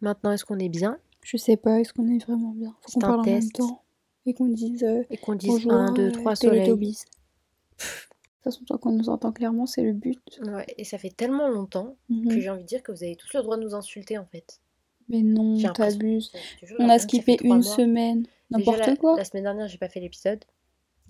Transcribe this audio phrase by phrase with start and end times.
[0.00, 0.98] Maintenant, est-ce qu'on est bien?
[1.22, 2.74] Je sais pas, est-ce qu'on est vraiment bien?
[2.80, 3.54] Faut qu'on parle en même test.
[3.56, 3.82] temps.
[4.26, 6.68] Et qu'on dise euh, Et qu'on dise bonjour, 1, 2, euh, 3 soleil.
[6.68, 6.94] De toute
[8.44, 10.18] façon, tant qu'on nous entend clairement, c'est le but.
[10.46, 12.28] Ouais, et ça fait tellement longtemps Mhm.
[12.28, 14.24] que j'ai envie de dire que vous avez tous le droit de nous insulter en
[14.26, 14.60] fait.
[15.08, 16.32] Mais non, t'abuses.
[16.78, 17.62] On a skippé une mois.
[17.62, 18.26] semaine.
[18.50, 19.16] N'importe la, quoi.
[19.16, 20.44] La semaine dernière, j'ai pas fait l'épisode.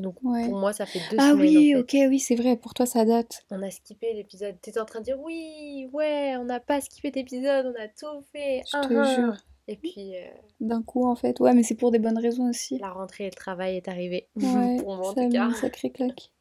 [0.01, 0.49] Donc Ouais.
[0.49, 2.05] pour moi, ça fait deux Ah semaines oui, en fait.
[2.05, 3.45] ok, oui, c'est vrai, pour toi ça date.
[3.51, 4.61] On a skippé l'épisode.
[4.61, 8.23] T'étais en train de dire oui, ouais, on n'a pas skippé d'épisode, on a tout
[8.33, 8.63] fait.
[8.71, 9.15] Je hein, te hein.
[9.15, 9.37] jure.
[9.69, 10.27] Et puis euh,
[10.61, 11.39] D'un coup, en fait.
[11.39, 12.79] Ouais, mais c'est pour des bonnes raisons aussi.
[12.79, 14.29] la rentrée et le travail est arrivé.
[14.37, 15.45] Ouais, pour moi en ça tout cas.
[15.47, 16.33] une sacrée claque.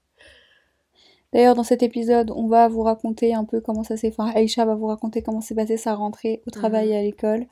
[1.32, 4.08] D'ailleurs, dans cet épisode, on va vous raconter un peu comment ça s'est...
[4.10, 6.94] Enfin, Aïcha va vous raconter comment s'est passée sa rentrée au travail Mhm.
[6.94, 7.46] et à l'école,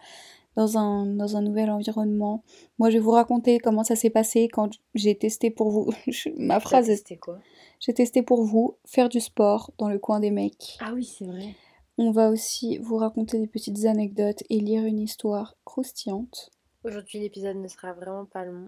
[0.57, 2.43] dans un, dans un nouvel environnement.
[2.79, 5.91] Moi, je vais vous raconter comment ça s'est passé quand j'ai testé pour vous...
[6.37, 7.39] Ma phrase testé quoi?
[7.79, 10.77] J'ai testé pour vous faire du sport dans le coin des mecs.
[10.81, 11.53] Ah oui, c'est vrai.
[11.99, 16.49] On va aussi vous raconter des petites anecdotes et lire une histoire croustillante.
[16.83, 18.67] Aujourd'hui, l'épisode ne sera vraiment pas long.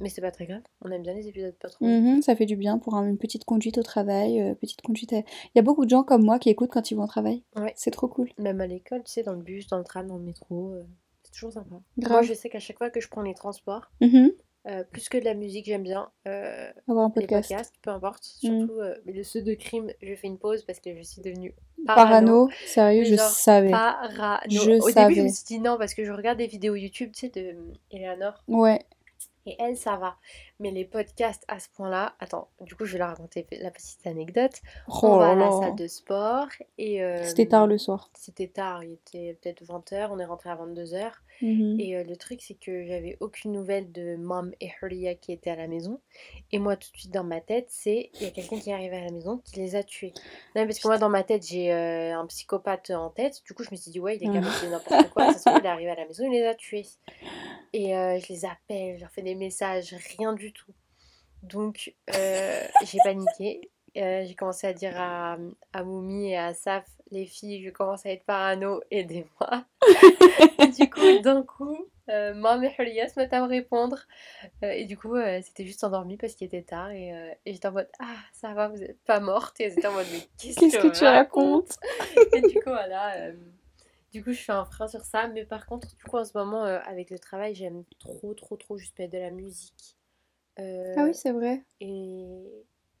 [0.00, 0.62] Mais c'est pas très grave.
[0.82, 1.84] On aime bien les épisodes pas trop.
[1.84, 5.12] Mhm, ça fait du bien pour un- une petite conduite au travail, euh, petite conduite.
[5.12, 7.08] à- Il y a beaucoup de gens comme moi qui écoutent quand ils vont au
[7.08, 7.44] travail.
[7.54, 7.72] Ouais.
[7.76, 8.30] C'est trop cool.
[8.38, 10.70] Même à l'école, tu sais, dans le bus, dans le tram, dans le métro.
[10.72, 10.82] euh,
[11.30, 11.76] c'est toujours sympa.
[11.96, 14.32] Moi, je sais qu'à chaque fois que je prends les transports, Mhm.
[14.68, 17.48] euh, plus que de la musique, j'aime bien euh, Avoir un les podcast.
[17.48, 18.22] podcasts, peu importe.
[18.42, 18.46] Mm.
[18.58, 21.54] Surtout euh, le ceux de crime, je fais une pause parce que je suis devenue
[21.86, 23.70] Parano, sérieux, Mais je savais.
[23.70, 24.38] Parano.
[24.50, 27.10] Je Au début, je me suis dit non parce que je regarde des vidéos YouTube,
[27.14, 27.56] tu sais, de
[27.90, 28.42] Eleanor.
[28.48, 28.80] Ouais.
[29.46, 30.16] Et elle, ça va.
[30.60, 34.06] Mais les podcasts à ce point-là, attends, du coup, je vais leur raconter la petite
[34.06, 34.52] anecdote.
[34.88, 36.46] Oh on va à la salle de sport
[36.78, 37.02] et.
[37.02, 38.10] euh, C'était tard le soir.
[38.14, 41.10] C'était tard, il était peut-être 20h, on est rentré à 22h.
[41.42, 41.80] Mhm.
[41.80, 45.48] Et euh, le truc, c'est que j'avais aucune nouvelle de Mom et Hurlia qui étaient
[45.48, 45.98] à la maison.
[46.52, 48.74] Et moi, tout de suite, dans ma tête, c'est il y a quelqu'un qui est
[48.74, 50.12] arrivé à la maison qui les a tués.
[50.54, 53.40] Non, parce que moi, dans ma tête, j'ai euh, un psychopathe en tête.
[53.46, 55.32] Du coup, je me suis dit, ouais, il est capable de n'importe quoi.
[55.32, 56.84] Ça se trouve, il est arrivé à la maison, il les a tués.
[57.72, 60.74] Et je les appelle, je leur fais des messages, rien du tout.
[61.42, 63.70] Donc, euh, j'ai paniqué.
[63.96, 65.36] Euh, j'ai commencé à dire à,
[65.72, 69.64] à Moumi et à Saf, les filles, je commence à être parano, aidez-moi.
[70.60, 73.98] et du coup, d'un coup, euh, Mom et Hulia se mettent à me répondre.
[74.62, 76.90] Euh, et du coup, c'était juste endormi parce qu'il était tard.
[76.90, 77.08] Et,
[77.44, 79.60] et j'étais en mode, ah, ça va, vous n'êtes pas morte.
[79.60, 81.76] Et elles étaient en mode, mais qu'est-ce Qu'est-ce que tu racontes?
[82.32, 83.32] Et du coup, voilà.
[84.12, 85.26] du coup, je fais un frein sur ça.
[85.26, 88.78] Mais par contre, du coup, en ce moment, avec le travail, j'aime trop, trop, trop
[88.78, 89.96] juste mettre de la musique.
[90.60, 91.62] Euh, Ah oui, c'est vrai.
[91.80, 92.44] et,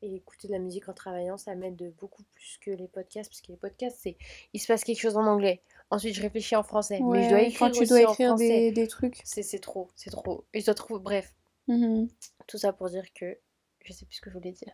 [0.02, 3.40] et écouter de la musique en travaillant, ça m'aide beaucoup plus que les podcasts, parce
[3.42, 4.16] que les podcasts, c'est
[4.54, 5.62] il se passe quelque chose en anglais.
[5.90, 8.48] Ensuite, je réfléchis en français, mais je dois écrire quand tu dois en écrire français.
[8.48, 9.20] des, des trucs.
[9.24, 10.44] C'est trop, c'est trop.
[10.54, 11.34] Et je dois trouver, bref,
[11.68, 12.08] Mhm.
[12.46, 13.38] tout ça pour dire que
[13.84, 14.72] je sais plus ce que je voulais dire.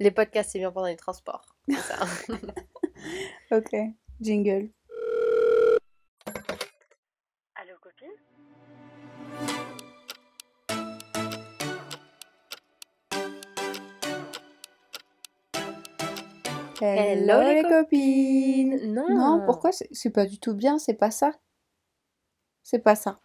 [0.00, 1.54] Les podcasts, c'est bien pendant les transports.
[1.68, 1.98] Ça.
[3.52, 3.74] Ok.
[4.20, 4.70] Jingle.
[16.82, 21.32] Hello les copines Non, Non, pourquoi c'est pas du tout bien, c'est pas ça?
[22.62, 23.20] C'est pas ça.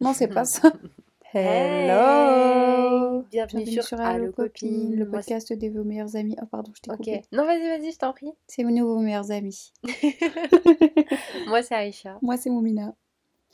[0.00, 0.72] Non, c'est pas ça.
[1.32, 6.36] Hello Bienvenue, sur, Allo Copine, le podcast de vos meilleurs amis.
[6.40, 6.96] Oh pardon, je t'ai Ok.
[6.98, 7.22] coupé.
[7.32, 8.32] Non, vas-y, vas-y, je t'en prie.
[8.46, 9.72] C'est nous vos meilleurs amis.
[11.46, 12.18] Moi, c'est Aïcha.
[12.22, 12.94] Moi, c'est Moumina.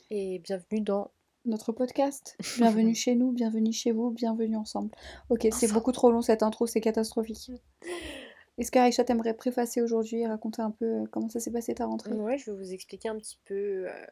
[0.09, 1.11] Et bienvenue dans
[1.45, 2.37] Notre podcast.
[2.57, 4.91] Bienvenue chez nous, bienvenue chez vous, bienvenue ensemble.
[5.29, 7.51] Ok, c'est beaucoup trop long cette intro, c'est catastrophique.
[8.57, 11.85] Est-ce qu'Aïcha t'aimerait préfacer aujourd'hui et raconter un peu euh, comment ça s'est passé ta
[11.85, 12.15] rentrée?
[12.15, 14.05] Ouais, je vais vous expliquer un petit peu euh,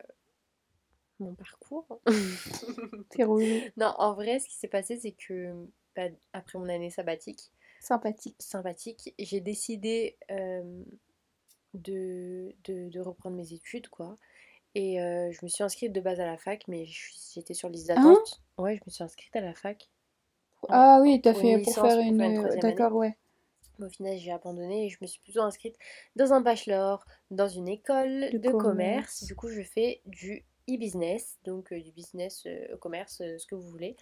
[1.19, 2.01] mon parcours.
[3.09, 3.23] T'es
[3.77, 5.53] non, en vrai, ce qui s'est passé, c'est que
[5.95, 8.37] bah, après mon année sabbatique, Sympathique.
[8.39, 10.83] sympathique, j'ai décidé euh,
[11.73, 14.17] de, de, de reprendre mes études, quoi.
[14.75, 17.87] Et euh, je me suis inscrite de base à la fac, mais j'étais sur liste
[17.95, 18.17] Hein?
[18.17, 18.41] d'attente.
[18.57, 19.89] ouais, je me suis inscrite à la fac.
[20.69, 22.17] Ah oui, t'as fait pour faire une.
[22.59, 23.15] D'accord, ouais.
[23.81, 25.75] Mais au final, j'ai abandonné et je me suis plutôt inscrite
[26.15, 28.61] dans un bachelor, dans une école De de, commerce.
[28.61, 29.23] commerce.
[29.25, 33.45] Du coup, je fais du e-business, donc euh, du business euh, au commerce, euh, ce
[33.47, 33.97] que vous voulez.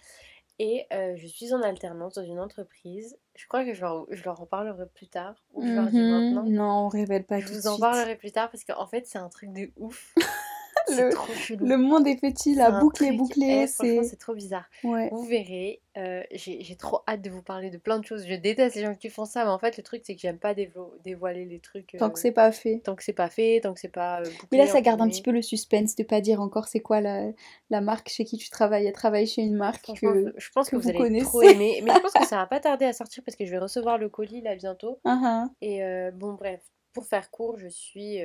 [0.58, 3.16] Et euh, je suis en alternance dans une entreprise.
[3.34, 5.96] Je crois que je leur, je leur en parlerai plus tard, ou je leur dis
[6.00, 6.10] Mhm.
[6.10, 6.44] maintenant.
[6.44, 7.80] Non, on révèle pas Je tout de vous en suite.
[7.80, 10.14] parlerai plus tard parce qu'en fait, c'est un truc de ouf.
[10.88, 11.66] Le- trop chelou.
[11.66, 14.02] Le monde est petit, la un boucle est bouclée, eh, c'est.
[14.04, 14.64] c'est trop bizarre.
[14.84, 15.08] Ouais.
[15.12, 18.26] Vous verrez, euh, j'ai trop hâte de vous parler de plein de choses.
[18.26, 20.38] Je déteste les gens qui font ça, mais en fait, le truc, c'est que j'aime
[20.38, 21.96] pas dévo- dévoiler les trucs.
[21.98, 22.80] Tant euh, que c'est pas fait.
[22.84, 24.20] tant que c'est pas fait, tant que c'est pas.
[24.20, 26.68] euh, Mais bouclé, là, ça garde un petit peu le suspense de pas dire encore
[26.68, 27.26] c'est quoi la,
[27.70, 28.86] la marque chez qui tu travailles.
[28.86, 30.32] Elle travaille chez une marque que.
[30.36, 31.80] je pense que, que vous, vous allez trop aimer.
[31.84, 33.98] Mais je pense que ça va pas tarder à sortir parce que je vais recevoir
[33.98, 34.98] le colis là bientôt.
[35.04, 35.46] Ah.
[35.60, 36.60] Et euh, bon, bref,
[36.92, 38.20] pour faire court, je suis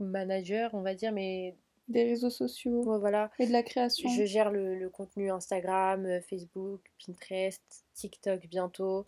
[0.00, 1.54] manager, on va dire, mais
[1.88, 3.30] Des réseaux sociaux ouais, voilà.
[3.38, 4.08] et de la création.
[4.08, 7.62] Je gère le, le contenu Instagram, euh, Facebook, Pinterest,
[7.94, 9.04] TikTok bientôt.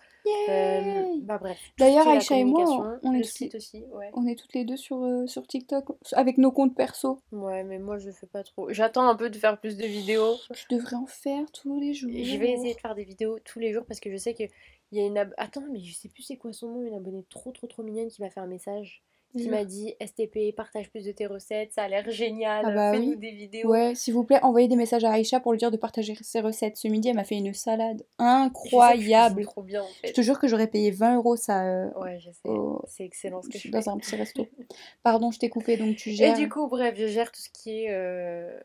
[0.49, 1.59] Euh, bah bref.
[1.79, 4.11] D'ailleurs, Aïcha et moi, on est le toutes site aussi, ouais.
[4.15, 7.21] On est toutes les deux sur, euh, sur TikTok avec nos comptes perso.
[7.33, 8.73] Ouais, mais moi je fais pas trop.
[8.73, 10.37] J'attends un peu de faire plus de vidéos.
[10.55, 12.11] Tu devrais en faire tous les jours.
[12.15, 14.45] Je vais essayer de faire des vidéos tous les jours parce que je sais que
[14.93, 16.95] il y a une ab- Attends, mais je sais plus c'est quoi son nom, une
[16.95, 19.03] abonnée trop trop trop mignonne qui m'a fait un message
[19.37, 19.51] qui Jure.
[19.51, 23.11] m'a dit STP, partage plus de tes recettes, ça a l'air génial, Ah bah fais-nous
[23.11, 23.17] oui.
[23.19, 23.69] des vidéos.
[23.71, 26.41] Ouais, s'il vous plaît, envoyez des messages à Aïcha pour lui dire de partager ses
[26.41, 26.77] recettes.
[26.79, 29.35] Ce midi, elle m'a fait une salade Je je incroyable.
[29.37, 32.19] cuisine trop bien en Je te jure que j'aurais payé 20 euros ça euh, Ouais,
[32.21, 32.49] je sais.
[32.87, 33.69] C'est excellent ce que je fais.
[33.69, 34.47] dans un petit resto.
[35.03, 36.37] Pardon, je t'ai coupé, donc tu Et gères.
[36.37, 38.59] du coup, bref, je gère tout ce qui est euh,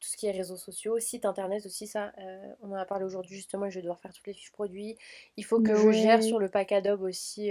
[0.00, 3.04] tout ce qui est réseaux sociaux, site internet aussi, ça, euh, on en a parlé
[3.04, 4.96] aujourd'hui justement, je vais devoir faire toutes les fiches produits.
[5.36, 7.50] Il faut que Mais je gère sur le pack Adobe aussi,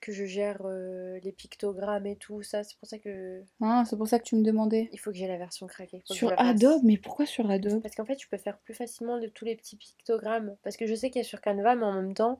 [0.00, 2.62] que je gère euh, les pictogrammes et tout ça.
[2.64, 4.88] C'est pour ça que Ah, c'est pour ça que tu me demandais.
[4.92, 6.02] il faut que j'ai la version craquée.
[6.06, 6.32] faut je Sur.
[6.36, 7.80] Adobe, mais pourquoi sur Adobe?
[7.82, 10.56] Parce qu'en fait, tu peux faire plus facilement de tous les petits pictogrammes.
[10.62, 12.38] Parce que je sais qu'il y a sur Canva, mais en même temps,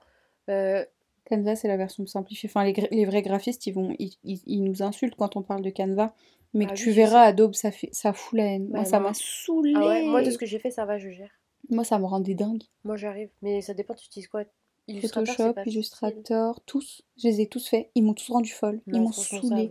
[0.51, 0.85] euh,
[1.29, 2.49] Canva, c'est la version simplifiée.
[2.49, 5.71] Enfin, les, vrais graphistes, ils, vont, ils, ils- ils nous insultent quand on parle de
[5.71, 6.15] Canva.
[6.55, 7.23] Mais Ah que oui, tu je verras.
[7.23, 8.69] Adobe, ça, fait, ça fout la haine.
[8.69, 9.73] Moi, ça m'a saoulée.
[9.77, 11.31] ah ouais, moi de ce que j'ai fait, ça va, je gère.
[11.69, 12.63] Moi, ça me rendait dingue.
[12.85, 14.45] Moi j'arrive, mais ça dépend, tu utilises quoi?
[14.89, 15.63] Illustrator, Photoshop, pas.
[15.65, 17.03] Illustrator, tous.
[17.19, 17.91] Je les ai tous faits.
[17.95, 18.81] Ils m'ont tous rendu folle.
[18.87, 19.69] Ils m'ont saoulée.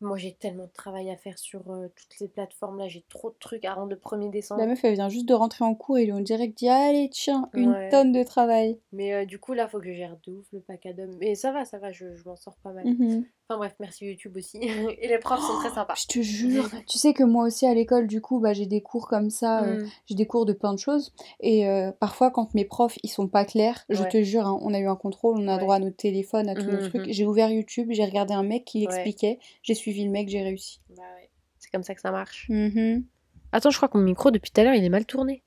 [0.00, 2.78] Moi, j'ai tellement de travail à faire sur euh, toutes les plateformes.
[2.78, 4.60] Là, j'ai trop de trucs à rendre le 1er décembre.
[4.60, 7.10] La meuf, elle vient juste de rentrer en cours et lui ont direct dit Allez,
[7.10, 7.88] tiens, une Ouais.
[7.88, 8.78] tonne de travail.
[8.92, 11.16] Mais euh, du coup, là, faut que je gère de ouf le pack Adobe.
[11.18, 12.86] Mais ça va, ça va, je, je m'en sors pas mal.
[12.86, 13.24] Mhm.
[13.50, 14.58] Enfin bref, merci YouTube aussi.
[15.00, 15.94] Et les profs sont très sympas.
[15.96, 16.68] Je te jure.
[16.86, 19.62] tu sais que moi aussi à l'école, du coup, bah, j'ai des cours comme ça.
[19.64, 19.88] euh, Mm.
[20.06, 21.14] j'ai des cours de plein de choses.
[21.40, 24.08] Et euh, parfois, quand mes profs, ils sont pas clairs, je Ouais.
[24.10, 25.60] te jure, hein, on a eu un contrôle, on a Ouais.
[25.60, 27.10] droit à notre téléphone, à tous nos Mhm, trucs.
[27.10, 28.92] J'ai ouvert YouTube, j'ai regardé un mec qui Ouais.
[28.92, 29.38] l'expliquait.
[29.62, 30.82] J'ai suivi le mec, j'ai réussi.
[30.90, 32.46] Bah ouais, c'est comme ça que ça marche.
[32.50, 33.04] Mhm.
[33.52, 35.42] Attends, je crois que mon micro, depuis tout à l'heure, il est mal tourné.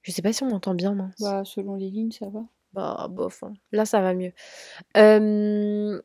[0.00, 1.16] Je sais pas si on m'entend bien, mince.
[1.20, 2.40] Bah, selon les lignes, ça va.
[2.72, 3.42] Bah, bof.
[3.42, 3.52] hein.
[3.70, 4.32] Là, ça va mieux.
[4.96, 6.00] Euh,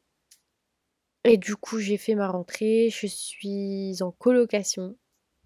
[1.30, 2.90] Et du coup, j'ai fait ma rentrée.
[2.92, 4.96] Je suis en colocation.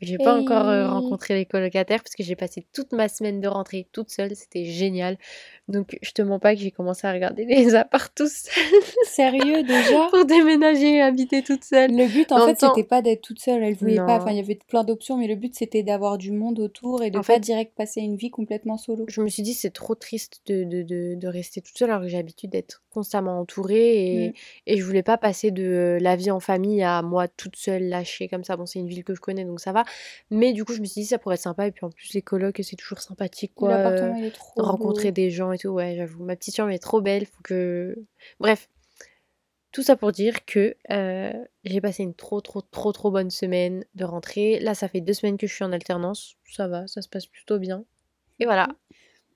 [0.01, 0.87] J'ai pas encore euh, Hey.
[0.89, 4.35] rencontré les colocataires parce que j'ai passé toute ma semaine de rentrée toute seule.
[4.35, 5.17] C'était génial.
[5.69, 8.49] Donc, je te mens pas que j'ai commencé à regarder les apparts tous
[9.05, 10.07] Sérieux, déjà?
[10.11, 11.91] Pour déménager et habiter toute seule.
[11.95, 13.63] Le but, en En fait, temps- c'était pas d'être toute seule.
[13.63, 14.17] Elle voulait pas.
[14.17, 17.09] Enfin, il y avait plein d'options, mais le but, c'était d'avoir du monde autour et
[17.11, 19.05] de En pas fait- direct passer une vie complètement solo.
[19.07, 22.01] Je me suis dit, c'est trop triste de, de, de, de rester toute seule alors
[22.01, 24.33] que j'ai l'habitude d'être constamment entourée et, Mm.
[24.67, 28.27] et je voulais pas passer de la vie en famille à moi toute seule lâchée
[28.27, 28.55] comme ça.
[28.55, 29.83] Bon, c'est une ville que je connais donc ça va.
[30.29, 31.67] Mais du coup, je me suis dit, ça pourrait être sympa.
[31.67, 33.69] Et puis en plus, les colocs, c'est toujours sympathique quoi.
[33.69, 35.15] L'appartement, euh, il est trop rencontrer beau.
[35.15, 35.69] des gens et tout.
[35.69, 36.23] Ouais, j'avoue.
[36.23, 37.25] Ma petite chambre est trop belle.
[37.25, 37.97] Faut que.
[38.39, 38.69] Bref.
[39.71, 43.83] Tout ça pour dire que euh, j'ai passé une trop, trop, trop, trop bonne semaine
[43.95, 44.59] de rentrée.
[44.59, 46.35] Là, ça fait deux semaines que je suis en alternance.
[46.45, 47.83] Ça va, ça se passe plutôt bien.
[48.39, 48.67] Et voilà.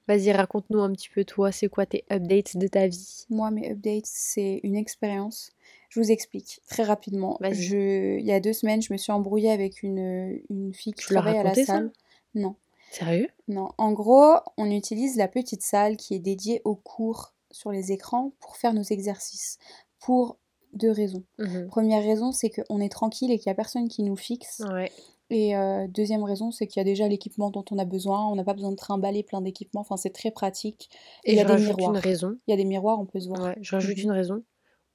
[0.08, 3.26] Vas-y, raconte-nous un petit peu toi, c'est quoi tes updates de ta vie?
[3.30, 5.52] Moi, mes updates, c'est une expérience.
[5.90, 7.38] Je vous explique très rapidement.
[7.52, 8.18] Je...
[8.18, 11.14] Il y a deux semaines, je me suis embrouillée avec une, une fille qui Tu
[11.14, 11.66] travaille à la ça?
[11.66, 11.92] salle.
[12.36, 12.56] Non,
[12.92, 13.28] Sérieux?
[13.50, 13.70] Non.
[13.78, 18.32] En gros, on utilise la petite salle qui est dédiée aux cours sur les écrans
[18.40, 19.58] pour faire nos exercices.
[20.00, 20.38] Pour
[20.74, 21.24] deux raisons.
[21.40, 21.68] Mhm.
[21.68, 24.62] Première raison, c'est qu'on est tranquille et qu'il n'y a personne qui nous fixe.
[24.72, 24.92] Ouais.
[25.30, 28.26] Et euh, deuxième raison, c'est qu'il y a déjà l'équipement dont on a besoin.
[28.28, 29.82] On n'a pas besoin de trimballer plein d'équipements.
[29.82, 30.90] Enfin, c'est très pratique.
[31.26, 31.92] Et Il y a je des rajoute miroirs.
[31.96, 32.38] une raison.
[32.48, 33.42] Il y a des miroirs, on peut se voir.
[33.44, 34.04] Ouais, je rajoute Mhm.
[34.04, 34.44] une raison.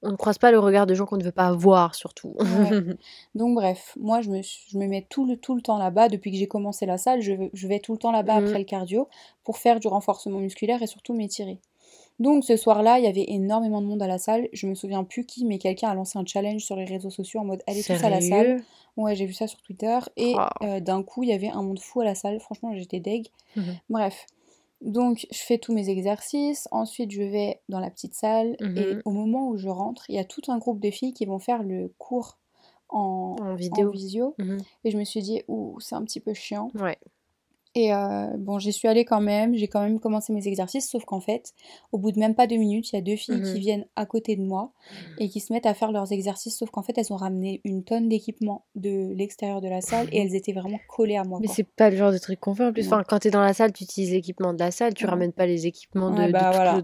[0.05, 2.33] On ne croise pas le regard de gens qu'on ne veut pas voir, surtout.
[2.37, 2.37] Ouais.
[3.35, 6.09] Donc bref, moi je me, je me mets tout le, tout le temps là-bas.
[6.09, 8.47] Depuis que j'ai commencé la salle, je, vais- je vais tout le temps là-bas Mhm.
[8.47, 9.07] après le cardio
[9.45, 11.59] pour faire du renforcement musculaire et surtout m'étirer.
[12.19, 14.47] Donc ce soir-là, il y avait énormément de monde à la salle.
[14.53, 17.39] Je me souviens plus qui, mais quelqu'un a lancé un challenge sur les réseaux sociaux
[17.41, 18.63] en mode allez tous à la salle.
[18.97, 19.97] Ouais, j'ai vu ça sur Twitter.
[20.17, 20.65] Et Oh.
[20.65, 22.39] euh, d'un coup, il y avait un monde fou à la salle.
[22.39, 23.27] Franchement, j'étais deg.
[23.55, 23.63] Mhm.
[23.89, 24.25] Bref.
[24.81, 26.67] Donc, je fais tous mes exercices.
[26.71, 28.55] Ensuite, je vais dans la petite salle.
[28.59, 28.65] Et
[28.95, 29.01] Mhm.
[29.05, 31.39] au moment où je rentre, il y a tout un groupe de filles qui vont
[31.39, 32.37] faire le cours
[32.89, 33.89] en, En en vidéo.
[33.91, 34.35] visio.
[34.37, 34.57] Mhm.
[34.83, 36.69] Et je me suis dit, ouh, c'est un petit peu chiant.
[36.75, 36.97] Ouais.
[37.75, 41.05] Et euh, bon, j'y suis allée quand même, j'ai quand même commencé mes exercices, sauf
[41.05, 41.53] qu'en fait,
[41.91, 43.59] au bout de même pas deux minutes, il y a deux filles qui Mhm.
[43.59, 44.71] viennent à côté de moi
[45.17, 47.83] et qui se mettent à faire leurs exercices, sauf qu'en fait, elles ont ramené une
[47.83, 51.39] tonne d'équipement de l'extérieur de la salle et elles étaient vraiment collées à moi.
[51.41, 52.83] Mais c'est pas le genre de truc qu'on fait en plus.
[52.83, 52.87] Non.
[52.93, 55.09] Enfin, quand t'es dans la salle, tu utilises l'équipement de la salle, tu Ouais.
[55.09, 56.83] ramènes pas les équipements de, Ouais, de bah, voilà.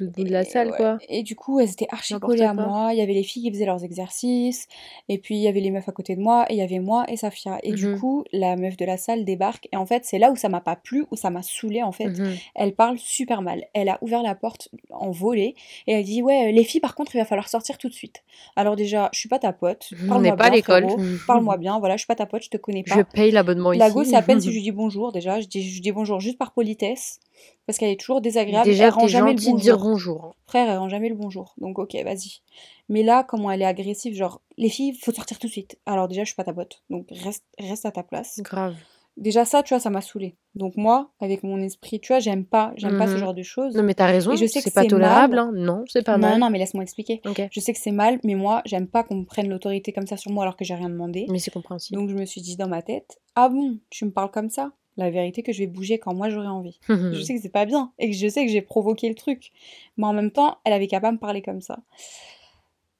[0.00, 0.76] bout de la Et salle, ouais.
[0.76, 0.98] quoi.
[1.08, 2.66] Et du coup, elles étaient archi collées à quoi.
[2.66, 2.92] moi.
[2.92, 4.66] Il y avait les filles qui faisaient leurs exercices,
[5.08, 6.80] et puis il y avait les meufs à côté de moi, et il y avait
[6.80, 7.58] moi et Safia.
[7.62, 8.00] Et du Mhm.
[8.00, 10.60] coup, la meuf de la salle débarque, et en fait, c'est là où ça m'a
[10.60, 12.34] pas plu, où ça m'a saoulé en fait, Mhm.
[12.54, 13.64] elle parle super mal.
[13.74, 15.54] Elle a ouvert la porte en volée
[15.86, 17.94] et elle dit Ouais, euh, les filles, par contre, il va falloir sortir tout de
[17.94, 18.22] suite.
[18.56, 19.90] Alors, déjà, je suis pas ta pote.
[20.10, 20.84] On n'est pas à l'école.
[20.88, 21.00] frérot.
[21.26, 21.78] Parle-moi bien.
[21.78, 23.04] Voilà, je suis pas ta pote, je te connais Je pas.
[23.04, 23.78] paye l'abonnement ici.
[23.80, 25.40] La go, c'est à peine si je lui dis bonjour déjà.
[25.40, 27.20] Je dis, je dis bonjour juste par politesse.
[27.66, 28.64] Parce qu'elle est toujours désagréable.
[28.66, 29.58] Déjà, elle rend jamais le bonjour.
[29.58, 30.24] dire bonjour.
[30.24, 30.32] hein.
[30.46, 31.54] Frère, elle rend jamais le bonjour.
[31.58, 32.40] Donc, ok, vas-y.
[32.88, 35.78] Mais là, comment elle est agressive, genre, les filles, faut sortir tout de suite.
[35.86, 36.82] Alors, déjà, je suis pas ta pote.
[36.90, 38.38] Donc, reste, reste à ta place.
[38.40, 38.76] Grave.
[39.16, 40.34] Déjà, ça, tu vois, ça m'a saoulée.
[40.56, 43.18] Donc, moi, avec mon esprit, tu vois, j'aime pas, j'aime pas ce Mhm.
[43.20, 43.76] genre de choses.
[43.76, 44.32] Non, mais t'as raison.
[44.32, 45.36] Et je sais que c'est pas tolérable.
[45.36, 45.44] mal.
[45.46, 45.52] hein.
[45.54, 46.40] Non, c'est pas non, mal.
[46.40, 47.20] non, mais laisse-moi expliquer.
[47.24, 47.40] Ok.
[47.50, 50.16] Je sais que c'est mal, mais moi, j'aime pas qu'on me prenne l'autorité comme ça
[50.16, 51.26] sur moi alors que j'ai rien demandé.
[51.30, 51.98] Mais c'est compréhensible.
[52.00, 54.72] Donc, je me suis dit dans ma tête, ah bon, tu me parles comme ça?
[54.96, 56.78] La vérité que je vais bouger quand moi j'aurai envie.
[56.88, 59.50] Je sais que c'est pas bien et que je sais que j'ai provoqué le truc.
[59.96, 61.78] Mais en même temps, elle avait qu'à pas me parler comme ça.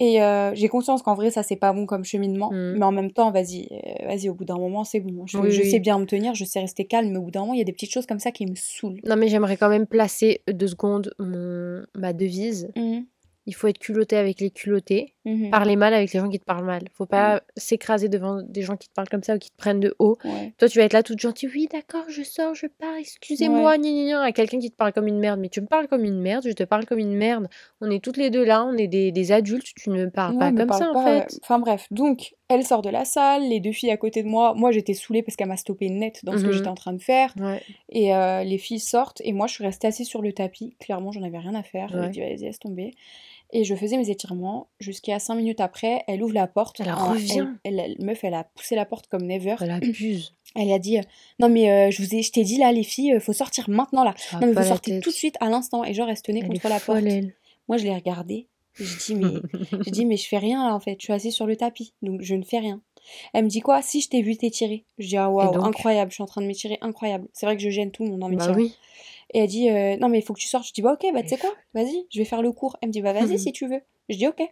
[0.01, 2.51] Et euh, j'ai conscience qu'en vrai, ça c'est pas bon comme cheminement.
[2.51, 2.79] Mhm.
[2.79, 5.27] Mais en même temps, vas-y, euh, vas-y, au bout d'un moment, c'est bon.
[5.27, 5.71] Je, Oui, je oui.
[5.71, 7.63] sais bien me tenir, je sais rester calme, mais au bout d'un moment, il y
[7.63, 9.01] a des petites choses comme ça qui me saoulent.
[9.05, 11.85] Non, mais j'aimerais quand même placer deux secondes mon...
[11.95, 12.71] ma devise.
[12.77, 13.07] Mhm,
[13.47, 15.13] Il faut être culotté avec les culottés.
[15.27, 15.51] mhm.
[15.51, 16.83] Parler mal avec les gens qui te parlent mal.
[16.93, 19.81] Faut pas s'écraser devant des gens qui te parlent comme ça ou qui te prennent
[19.81, 20.17] de haut.
[20.25, 20.53] Ouais.
[20.59, 21.49] Toi, tu vas être là toute gentille.
[21.55, 25.19] Oui, d'accord, je sors, je pars, excusez-moi, gna, à quelqu'un qui te parle comme une
[25.19, 25.41] merde.
[25.41, 27.49] Mais tu me parles comme une merde, je te parle comme une merde.
[27.81, 30.33] On est toutes les deux là, on est des, des adultes, tu ne me parles
[30.35, 31.39] Ouais, pas me comme parle ça en fait.
[31.43, 34.55] Enfin bref, donc elle sort de la salle, les deux filles à côté de moi.
[34.55, 36.53] Moi j'étais saoulée parce qu'elle m'a stoppé net dans ce que Mhm.
[36.53, 37.33] j'étais en train de faire.
[37.39, 37.63] Ouais.
[37.91, 40.77] Et euh, les filles sortent et moi je suis restée assise sur le tapis.
[40.81, 41.89] Clairement, j'en avais rien à faire.
[41.91, 42.09] J'ai Ouais.
[42.11, 42.93] dit, vas-y, laisse tomber.
[43.53, 46.03] Et je faisais mes étirements jusqu'à 5 minutes après.
[46.09, 46.81] Elle ouvre la porte.
[46.81, 47.47] Elle en- revient.
[47.63, 49.57] Elle, elle- la meuf, elle a poussé la porte comme never.
[49.61, 50.35] Elle abuse.
[50.57, 51.03] Elle a dit euh,
[51.41, 53.69] Non, mais euh, je vous ai, je t'ai dit là, les filles, euh, faut sortir
[53.69, 54.15] maintenant là.
[54.17, 55.03] Ça Non, mais vous sortez tête.
[55.03, 55.83] tout de suite à l'instant.
[55.83, 56.99] Et genre, elle se tenait Elle contre la porte.
[57.05, 57.35] elle.
[57.69, 58.47] Moi, je l'ai regardée.
[58.75, 59.33] Je dis mais,
[59.85, 60.97] je dis mais je fais rien là en fait.
[61.01, 62.81] Je suis assise sur le tapis, donc je ne fais rien.
[63.33, 63.83] Elle me dit quoi?
[63.83, 64.85] Si je t'ai vu t'étirer.
[64.99, 66.11] Je dis ah waouh incroyable.
[66.13, 67.27] Je suis en train de m'étirer incroyable.
[67.33, 68.55] C'est vrai que je gêne tout le monde en Bah m'étirant.
[68.55, 68.75] oui.
[69.33, 70.67] Et elle dit euh, non mais il faut que tu sortes.
[70.67, 71.53] Je dis bah ok bah tu sais quoi?
[71.75, 72.77] Vas-y, je vais faire le cours.
[72.83, 73.81] Elle me dit bah vas-y si tu veux.
[74.09, 74.43] Je dis ok.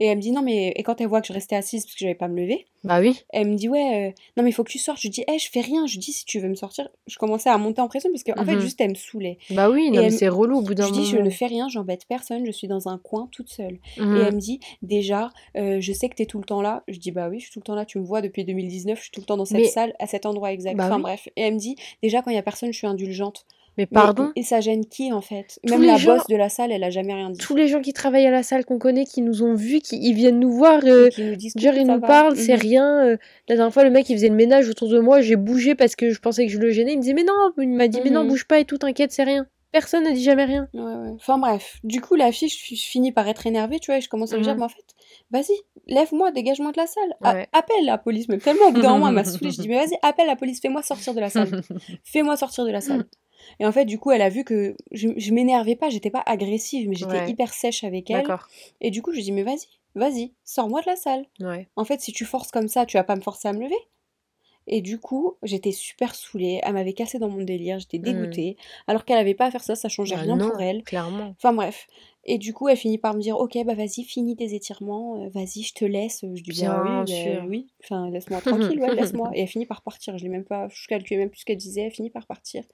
[0.00, 1.92] Et elle me dit non mais et quand elle voit que je restais assise parce
[1.94, 3.22] que j'avais pas à me lever, Bah oui.
[3.28, 4.98] elle me dit ouais euh, non mais il faut que tu sortes.
[5.00, 5.86] Je dis eh je fais rien.
[5.86, 6.88] Je dis si tu veux me sortir.
[7.06, 8.60] Je commençais à monter en pression parce qu'en fait Mhm.
[8.60, 9.38] juste elle me saoulait.
[9.50, 11.02] Bah oui, non, Et mais c'est relou au bout d'un Je moment.
[11.04, 12.44] dis je ne fais rien, j'embête personne.
[12.44, 13.78] Je suis dans un coin toute seule.
[13.98, 14.16] Mhm.
[14.16, 16.82] Et elle me dit déjà, euh, je sais que t'es tout le temps là.
[16.88, 17.84] Je dis bah oui, je suis tout le temps là.
[17.84, 20.08] Tu me vois depuis 2019, je suis tout le temps dans cette Mais- salle, à
[20.08, 20.74] cet endroit exact.
[20.76, 21.02] Bah enfin oui.
[21.02, 21.28] bref.
[21.36, 23.44] Et elle me dit déjà quand il y a personne, je suis indulgente.
[23.78, 25.58] Mais Mais- pardon et ça gêne qui en fait?
[25.66, 27.38] Tous Même la gens- boss de la salle, elle a jamais rien dit.
[27.38, 29.96] tous les gens qui travaillent à la salle qu'on connaît, qui nous ont vus, qui
[29.98, 32.60] ils viennent nous voir, euh, qui nous disent genre ils nous va parlent, c'est Mhm.
[32.60, 33.04] rien.
[33.06, 33.16] euh,
[33.48, 35.96] la dernière fois, le mec il faisait le ménage autour de moi, j'ai bougé parce
[35.96, 36.92] que je pensais que je le gênais.
[36.92, 38.28] Il me disait mais non, il m'a dit mais non, Mhm.
[38.28, 39.46] bouge pas et tout, t'inquiète, c'est rien.
[39.72, 40.68] Personne n'a dit jamais rien.
[40.74, 41.10] Ouais, ouais.
[41.16, 44.00] Enfin bref, du coup la fille, je, je finis par être énervée, tu vois, et
[44.02, 44.58] je commence à lui dire, Mhm.
[44.58, 44.84] mais en fait,
[45.30, 47.48] vas-y, lève-moi, dégage-moi de la salle, A- Ouais.
[47.54, 49.76] appelle la police, même tellement au bout d'un moment elle m'a saoulée, je dis, mais
[49.78, 51.48] vas-y, appelle la police, fais-moi sortir de la salle,
[52.04, 53.04] fais-moi sortir de la salle.
[53.60, 56.22] Et en fait, du coup, elle a vu que je, je m'énervais pas, j'étais pas
[56.26, 57.30] agressive, mais j'étais Ouais.
[57.30, 58.22] hyper sèche avec elle.
[58.22, 58.48] D'accord.
[58.80, 61.26] Et du coup, je lui dis, mais vas-y, vas-y, sors-moi de la salle.
[61.40, 61.68] Ouais.
[61.76, 63.76] En fait, si tu forces comme ça, tu vas pas me forcer à me lever.
[64.68, 68.56] Et du coup, j'étais super saoulée, elle m'avait cassé dans mon délire, j'étais dégoûtée,
[68.86, 70.84] alors qu'elle avait pas à faire ça, ça changeait Bah rien non, pour elle.
[70.84, 71.34] Clairement.
[71.36, 71.88] Enfin bref.
[72.24, 75.28] Et du coup, elle finit par me dire, ok, bah vas-y, finis tes étirements, euh,
[75.30, 76.20] vas-y, je te laisse.
[76.22, 76.90] Je dis, bah Bien oui,
[77.40, 79.30] bah oui, enfin, laisse-moi tranquille, ouais, laisse-moi.
[79.34, 81.56] Et elle finit par partir, je l'ai même pas, je calculais même plus ce qu'elle
[81.56, 82.64] disait, elle finit par partir.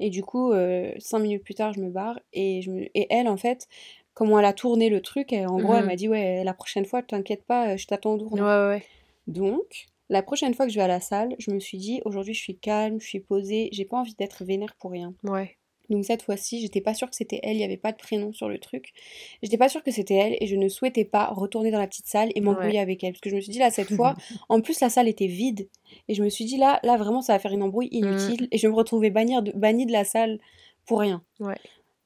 [0.00, 2.82] Et du coup, euh, cinq minutes plus tard, je me barre, et, je me...
[2.96, 3.66] et elle, en fait,
[4.14, 5.86] comment elle a tourné le truc, elle- en gros, elle Mhm.
[5.86, 8.44] m'a dit, ouais, la prochaine fois, t'inquiète pas, euh, je t'attends au tournant.
[8.44, 8.86] ouais, ouais.
[9.26, 12.34] Donc, la prochaine fois que je vais à la salle, je me suis dit, aujourd'hui,
[12.34, 15.14] je suis calme, je suis posée, j'ai pas envie d'être vénère pour rien.
[15.24, 15.56] Ouais.
[15.92, 18.32] Donc cette fois-ci, j'étais pas sûre que c'était elle, il n'y avait pas de prénom
[18.32, 18.92] sur le truc.
[19.42, 22.06] J'étais pas sûre que c'était elle et je ne souhaitais pas retourner dans la petite
[22.06, 22.78] salle et m'embrouiller Ouais.
[22.78, 23.12] avec elle.
[23.12, 24.14] Parce que je me suis dit là, cette fois,
[24.48, 25.68] en plus la salle était vide.
[26.08, 28.48] Et je me suis dit là, là vraiment, ça va faire une embrouille inutile.
[28.50, 30.38] Et je vais me retrouvais bannir de, bannie de la salle
[30.86, 31.22] pour rien.
[31.38, 31.58] Ouais.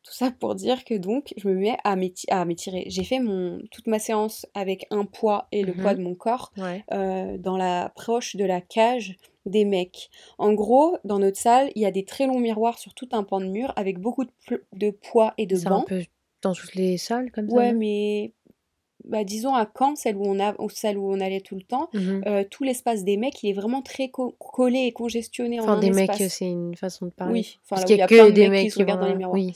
[0.06, 2.84] Tout ça pour dire que donc, je me mets à m'éti- à m'étirer.
[2.86, 5.80] J'ai fait mon, toute ma séance avec un poids et le Mhm.
[5.80, 6.84] poids de mon corps Ouais.
[6.92, 10.08] euh, dans la proche de la cage des mecs.
[10.38, 13.25] En gros, dans notre salle, il y a des très longs miroirs sur tout un
[13.25, 15.88] pan de mur avec beaucoup de, de poids et de C'est un bancs.
[15.88, 16.02] peu
[16.42, 17.56] dans toutes les salles comme ça.
[17.56, 18.32] Ouais, mais
[19.04, 21.88] bah, disons à Caen, celle où on a, celle où on allait tout le temps,
[21.94, 22.22] Mhm.
[22.26, 25.72] euh, tout l'espace des mecs, il est vraiment très co- collé et congestionné en Enfin,
[25.75, 27.32] un des mecs, c'est une façon de parler.
[27.32, 28.70] Oui, enfin, Parce là il y y a plein que de des mecs mecs qui
[28.70, 29.34] se regardent dans les miroirs.
[29.34, 29.52] Oui.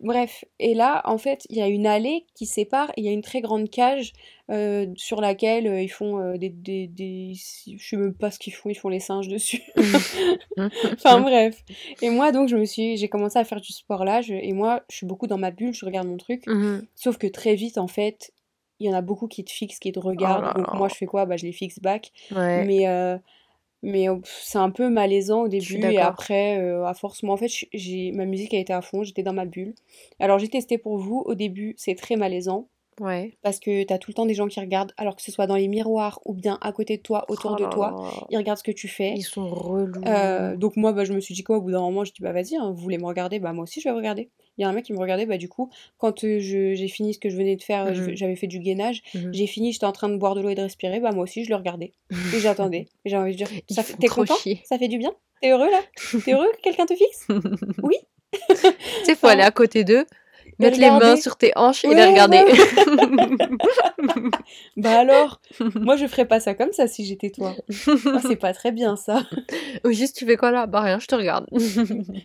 [0.00, 3.08] Bref, et là, en fait, il y a une allée qui sépare, et il y
[3.08, 4.12] a une très grande cage
[4.50, 8.38] euh, sur laquelle euh, ils font euh, des, des, des- Je sais même pas ce
[8.38, 9.62] qu'ils font, ils font les singes dessus.
[10.56, 11.62] enfin bref.
[12.02, 12.96] Et moi, donc, je me suis...
[12.96, 15.50] J'ai commencé à faire du sport là, je- et moi, je suis beaucoup dans ma
[15.50, 16.46] bulle, je regarde mon truc.
[16.46, 16.86] Mhm.
[16.94, 18.32] Sauf que très vite, en fait,
[18.80, 20.44] il y en a beaucoup qui te fixent, qui te regardent.
[20.44, 21.24] là donc moi, je fais quoi?
[21.26, 22.10] Bah, je les fixe back.
[22.32, 22.64] Ouais.
[22.64, 22.86] Mais,
[23.84, 25.62] Mais pff, c'est un peu malaisant au début
[25.92, 29.02] et après, euh, à force, moi en fait, j'ai ma musique a été à fond,
[29.04, 29.74] j'étais dans ma bulle.
[30.18, 32.68] Alors j'ai testé pour vous, au début, c'est très malaisant
[33.00, 33.36] Ouais.
[33.42, 35.56] parce que t'as tout le temps des gens qui regardent, alors que ce soit dans
[35.56, 37.92] les miroirs ou bien à côté de toi, autour Oh de toi,
[38.30, 39.14] ils regardent ce que tu fais.
[39.16, 40.00] Ils sont relous.
[40.06, 42.22] Euh, donc moi, bah, je me suis dit quoi, au bout d'un moment, je dis
[42.22, 44.30] bah vas-y, hein, vous voulez me regarder, bah moi aussi je vais regarder.
[44.58, 47.12] Il y a un mec qui me regardait, bah du coup, quand euh, j'ai fini
[47.14, 48.16] ce que je venais de faire, je- Mhm.
[48.16, 49.34] j'avais fait du gainage, Mhm.
[49.34, 51.44] j'ai fini, j'étais en train de boire de l'eau et de respirer, bah moi aussi
[51.44, 51.92] je le regardais.
[52.32, 52.86] Et j'attendais.
[53.04, 53.48] Et j'ai envie de dire,
[54.00, 54.36] t'es content?
[54.36, 54.60] chier.
[54.64, 55.12] Ça fait du bien?
[55.42, 55.80] T'es heureux là?
[56.24, 57.26] T'es heureux que quelqu'un te fixe?
[57.82, 57.96] Oui?
[58.48, 60.04] Tu sais, faut aller à côté d'eux,
[60.58, 62.38] mettre les mains sur tes hanches et les regarder.
[62.38, 62.52] ouais.
[64.76, 65.40] Bah alors,
[65.76, 67.54] moi je ferais pas ça comme ça si j'étais toi.
[68.06, 69.22] Ah, c'est pas très bien ça.
[69.84, 70.66] Ou juste, tu fais quoi là?
[70.66, 71.46] Bah rien, je te regarde.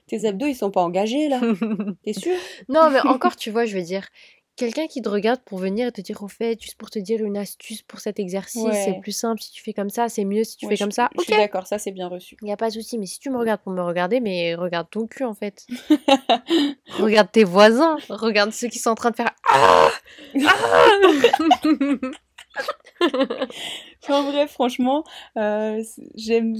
[0.07, 1.39] Tes abdos ils sont pas engagés là.
[2.03, 2.35] T'es sûr?
[2.67, 4.07] Non, mais encore, tu vois, je veux dire,
[4.59, 7.23] quelqu'un qui te regarde pour venir et te dire, au fait, juste pour te dire
[7.23, 10.43] une astuce pour cet exercice, c'est plus simple si tu fais comme ça, c'est mieux
[10.43, 11.09] si tu Ouais, fais je, comme ça.
[11.15, 12.37] je Ok, suis d'accord, ça c'est bien reçu.
[12.41, 14.55] il n'y a pas de souci, mais si tu me regardes pour me regarder, mais
[14.55, 15.65] regarde ton cul en fait.
[16.99, 19.89] Regarde tes voisins, regarde ceux qui sont en train de faire Ah
[20.45, 20.87] Ah
[24.09, 25.03] En vrai, franchement,
[25.37, 25.83] euh,
[26.15, 26.55] j'aime,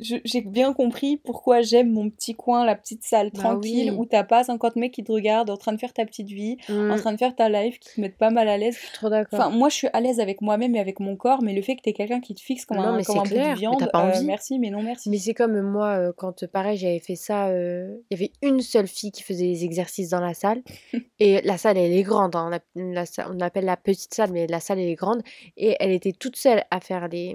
[0.00, 3.96] j'ai bien compris pourquoi j'aime mon petit coin, la petite salle Bah tranquille oui.
[3.98, 6.56] où t'as pas 50 mecs qui te regardent en train de faire ta petite vie,
[6.68, 8.74] en Hmm, train de faire ta life, qui te mettent pas mal à l'aise.
[8.76, 9.38] Je suis trop d'accord.
[9.40, 11.76] Enfin, moi je suis à l'aise avec moi-même et avec mon corps, mais le fait
[11.76, 13.54] que t'aies quelqu'un qui te fixe comme Non, un, mais comme un bout de mais
[13.54, 14.24] viande, pas euh, envie.
[14.24, 15.18] merci, mais non Mais merci.
[15.18, 18.60] c'est comme moi, euh, quand euh, pareil, j'avais fait ça, euh, il y avait une
[18.60, 20.62] seule fille qui faisait les exercices dans la salle.
[21.18, 22.36] Et la salle, elle est grande.
[22.36, 25.22] hein, la on l'appelle la petite salle, mais la salle, elle est grande.
[25.56, 27.34] Et elle était toute seule à faire les,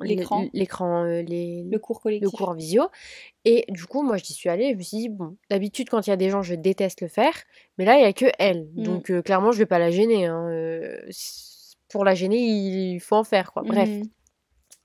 [0.00, 2.30] les- L'écran, l'écran, euh, les, le cours le collectif.
[2.30, 2.84] cours en visio.
[3.44, 4.72] Et du coup, moi, j'y suis allée.
[4.72, 7.08] Je me suis dit, bon, d'habitude, quand il y a des gens, je déteste le
[7.08, 7.34] faire.
[7.76, 8.68] Mais là, il y a que elle.
[8.74, 8.82] Mm.
[8.84, 10.26] Donc, euh, clairement, je vais pas la gêner.
[10.26, 10.96] hein, euh,
[11.90, 13.62] pour la gêner, il faut en faire, quoi.
[13.64, 13.88] Bref.
[13.88, 14.04] Mhm.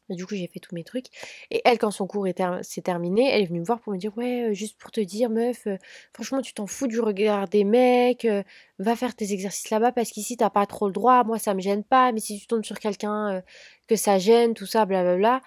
[0.10, 1.08] Et du coup, j'ai fait tous mes trucs.
[1.52, 3.98] Et elle, quand son cours ter- s'est terminé, elle est venue me voir pour me
[3.98, 5.78] dire, ouais, euh, juste pour te dire, meuf, euh,
[6.14, 8.44] franchement, tu t'en fous du regard des mecs, euh,
[8.80, 11.24] va faire tes exercices là-bas parce qu'ici, t'as pas trop le droit.
[11.24, 13.42] Moi, ça me gêne pas, mais si tu tombes sur quelqu'un
[13.88, 15.42] que ça gêne, tout ça, blablabla.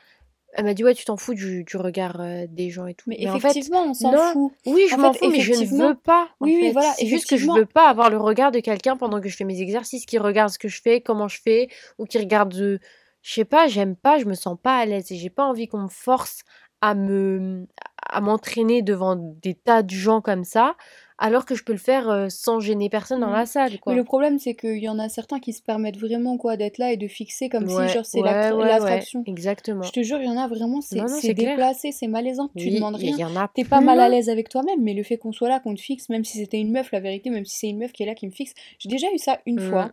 [0.53, 3.09] Elle m'a dit, ouais, tu t'en fous du, du regard des gens et tout.
[3.09, 4.53] Mais Mais en fait, effectivement, on s'en fout.
[4.67, 7.29] oui, je En m'en fous, mais je ne effectivement, veux pas, oui, voilà, C'est juste
[7.31, 7.55] que je effectivement.
[7.55, 10.51] veux pas avoir le regard de quelqu'un pendant que je fais mes exercices, qui regarde
[10.51, 11.69] ce que je fais, comment je fais,
[11.99, 12.81] ou qui regarde,
[13.23, 15.69] je sais pas, j'aime pas, je me sens pas à l'aise et j'ai pas envie
[15.69, 16.41] qu'on me force
[16.81, 17.67] à me,
[18.09, 20.77] à m'entraîner devant des tas de gens comme ça,
[21.19, 23.33] alors que je peux le faire euh, sans gêner personne dans Mhm.
[23.35, 26.39] la salle, Mais le problème, c'est qu'il y en a certains qui se permettent vraiment
[26.39, 29.23] quoi d'être là et de fixer comme si genre c'est ouais, ouais, l'attraction.
[29.27, 29.83] exactement.
[29.83, 32.97] Je te jure, il y en a vraiment, c'est déplacé, c'est malaisant, tu Oui, demandes
[32.97, 33.19] il y, rien.
[33.19, 35.49] y en a T'es pas mal à l'aise avec toi-même, mais le fait qu'on soit
[35.51, 37.79] là, qu'on te fixe, même si c'était une meuf, la vérité, même si c'est une
[37.79, 38.55] meuf qui est là qui me fixe.
[38.79, 39.69] J'ai déjà eu ça une Mm.
[39.69, 39.91] fois.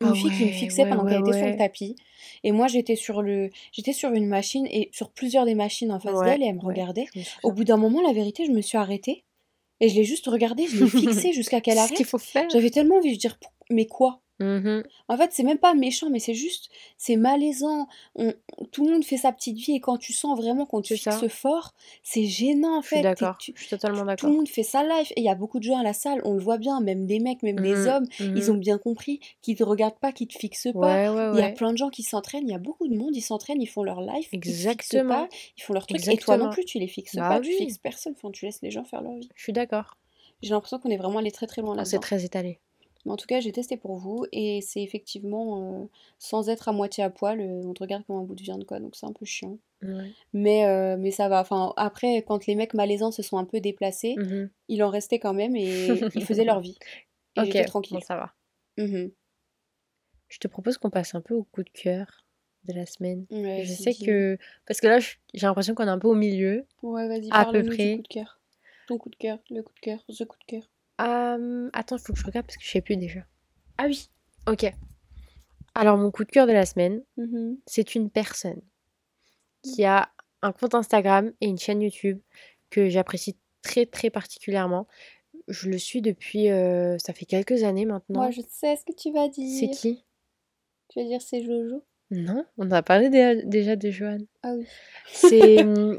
[0.00, 1.96] Une Ah fille qui me fixait ouais, pendant ouais, qu'elle était sur le tapis.
[2.44, 5.98] Et moi, j'étais sur le, j'étais sur une machine et sur plusieurs des machines en
[5.98, 7.06] face d'elle et elle me regardait.
[7.42, 9.24] Au bout d'un moment, la vérité, je me suis arrêtée
[9.80, 12.06] et je l'ai juste regardée, je l'ai fixée jusqu'à qu'elle ce qu'il arrête.
[12.06, 12.48] faut faire.
[12.50, 13.38] J'avais tellement envie de dire,
[13.70, 14.20] mais quoi?
[14.40, 14.84] Mhm.
[15.08, 17.88] En fait, c'est même pas méchant, mais c'est juste, c'est malaisant.
[18.14, 18.32] On,
[18.70, 21.04] tout le monde fait sa petite vie et quand tu sens vraiment qu'on te fixe
[21.20, 21.28] ça.
[21.28, 21.74] fort,
[22.04, 23.02] c'est gênant en Je suis fait.
[23.02, 23.36] D'accord.
[23.40, 24.36] Je suis totalement tout le d'accord.
[24.38, 26.34] monde fait sa life et il y a beaucoup de gens à la salle, on
[26.34, 28.50] le voit bien, même des mecs, même des Mhm, hommes, ils mhm.
[28.50, 31.02] ont bien compris qu'ils te regardent pas, qu'ils te fixent pas.
[31.04, 32.96] Ouais, ouais, Il y a plein de gens qui s'entraînent, il y a beaucoup de
[32.96, 35.08] monde, ils s'entraînent, ils font leur life, ils te fixent Exactement.
[35.08, 36.48] pas, ils font leur truc et toi non Exactement.
[36.48, 39.02] plus, tu les fixes Bah pas, tu fixes personne, enfin, tu laisses les gens faire
[39.02, 39.28] leur vie.
[39.34, 39.96] Je suis d'accord.
[40.42, 42.60] J'ai l'impression qu'on est vraiment allé très très loin Ah, C'est très étalé.
[43.06, 45.86] Mais en tout cas, j'ai testé pour vous et c'est effectivement euh,
[46.18, 48.64] sans être à moitié à poil, euh, on te regarde comme un bout de viande
[48.66, 49.58] quoi, donc c'est un peu chiant.
[49.82, 50.10] Ouais.
[50.32, 51.40] Mais, euh, mais ça va.
[51.40, 54.50] Enfin, après, quand les mecs malaisants se sont un peu déplacés, Mhm.
[54.68, 56.76] il en restait quand même et ils faisaient leur vie.
[57.36, 57.98] Et Ok, tranquille.
[57.98, 58.34] bon, ça va.
[58.76, 59.12] Mhm.
[60.28, 62.24] Je te propose qu'on passe un peu au coup de cœur
[62.64, 63.24] de la semaine.
[63.30, 64.36] Ouais, Je sais que...
[64.66, 67.52] Parce que là, j'ai l'impression qu'on est un peu au milieu, Ouais, vas-y, à peu
[67.52, 67.96] parle-nous du près.
[67.96, 68.40] coup de cœur.
[68.88, 70.68] Ton coup de cœur, le coup de cœur, the coup de cœur.
[71.00, 73.20] Euh, Attends, il faut que je regarde parce que je sais plus déjà.
[73.78, 74.10] Ah oui,
[74.48, 74.72] ok.
[75.74, 77.58] Alors, mon coup de cœur de la semaine, Mhm.
[77.66, 78.60] c'est une personne
[79.62, 80.10] qui a
[80.42, 82.20] un compte Instagram et une chaîne YouTube
[82.70, 84.86] que j'apprécie très très particulièrement.
[85.46, 86.50] Je le suis depuis...
[86.50, 88.30] euh, ça fait quelques années Moi, maintenant.
[88.30, 89.32] je sais ce que tu vas C'est
[89.66, 89.70] dire.
[89.70, 90.04] qui?
[90.88, 91.84] Tu vas dire c'est Jojo?
[92.10, 94.18] Non, on a parlé dé- déjà de Johan.
[94.42, 94.66] Ah oui.
[95.12, 95.98] C'est hum,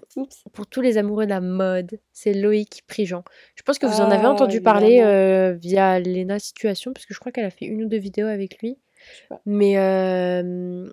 [0.54, 3.24] pour tous les amoureux de la mode, c'est Loïc Prigent.
[3.56, 7.13] Je pense que vous en avez Ah, entendu parler euh, via Lena Situation, parce que
[7.13, 8.78] je crois qu'elle a fait une ou deux vidéos avec lui.
[9.45, 10.89] Mais euh,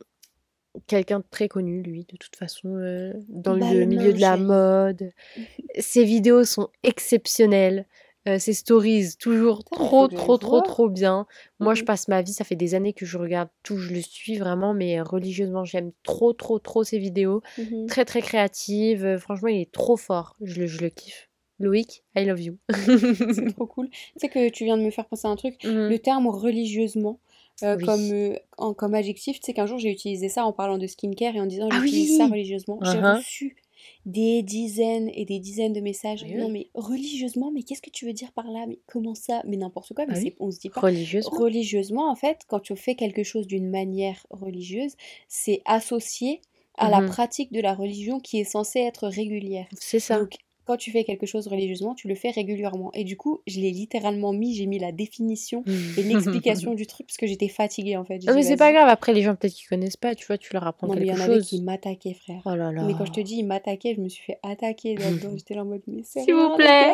[0.87, 4.37] quelqu'un de très connu, lui, de toute façon, euh, dans le Balmain, milieu de la
[4.37, 5.11] mode.
[5.79, 7.87] Ses vidéos sont exceptionnelles.
[8.28, 11.26] Euh, ses stories, toujours Putain, trop, trop, trop, trop bien.
[11.60, 11.86] Moi, je Mhm.
[11.86, 14.74] passe ma vie, ça fait des années que je regarde tout, je le suis vraiment,
[14.74, 17.40] mais euh, religieusement, j'aime trop, trop, trop ses vidéos.
[17.56, 17.86] Mhm.
[17.86, 19.04] Très, très créative.
[19.04, 20.34] euh, Franchement, il est trop fort.
[20.42, 21.28] Je le, je le kiffe.
[21.60, 22.58] Loïc, I love you.
[23.32, 23.88] C'est trop cool.
[23.90, 25.62] Tu sais que tu viens de me faire penser à un truc.
[25.64, 25.88] Mhm.
[25.88, 27.20] Le terme religieusement,
[27.62, 27.84] euh, Oui.
[27.86, 30.86] comme, euh, en- comme adjectif, tu sais qu'un jour j'ai utilisé ça en parlant de
[30.86, 32.78] skincare et en disant Ah j'utilise ça oui religieusement.
[32.82, 33.16] J'ai Uh-huh.
[33.16, 33.56] reçu
[34.05, 36.25] des dizaines et des dizaines de messages.
[36.25, 38.64] Non mais religieusement, mais qu'est-ce que tu veux dire par là?
[38.66, 39.42] Mais comment ça?
[39.46, 40.22] Mais n'importe quoi, mais oui.
[40.22, 40.81] c'est, on se dit pas.
[40.81, 41.38] Religieusement.
[41.38, 44.92] Religieusement, en fait, quand tu fais quelque chose d'une manière religieuse,
[45.29, 46.40] c'est associé
[46.79, 47.09] à la Mhm.
[47.09, 49.66] pratique de la religion qui est censée être régulière.
[49.79, 50.18] C'est ça.
[50.18, 50.35] Donc,
[50.66, 52.90] quand tu fais quelque chose religieusement, tu le fais régulièrement.
[52.92, 55.62] Et du coup, je l'ai littéralement mis, j'ai mis la définition
[55.96, 58.20] et l'explication du truc parce que j'étais fatiguée en fait.
[58.20, 60.26] J'ai Non, mais dit, c'est pas grave, après les gens peut-être qu'ils connaissent pas, tu
[60.26, 61.46] vois, tu leur apprends Non, mais il y quelque en avait chose.
[61.48, 62.42] qui m'attaquaient, frère.
[62.44, 62.83] Oh là là.
[62.85, 65.31] Mais quand je te dis, ils m'attaquaient, je me suis fait attaquer là-dedans.
[65.37, 66.92] J'étais là en mode, mais c'est S'il vous plaît.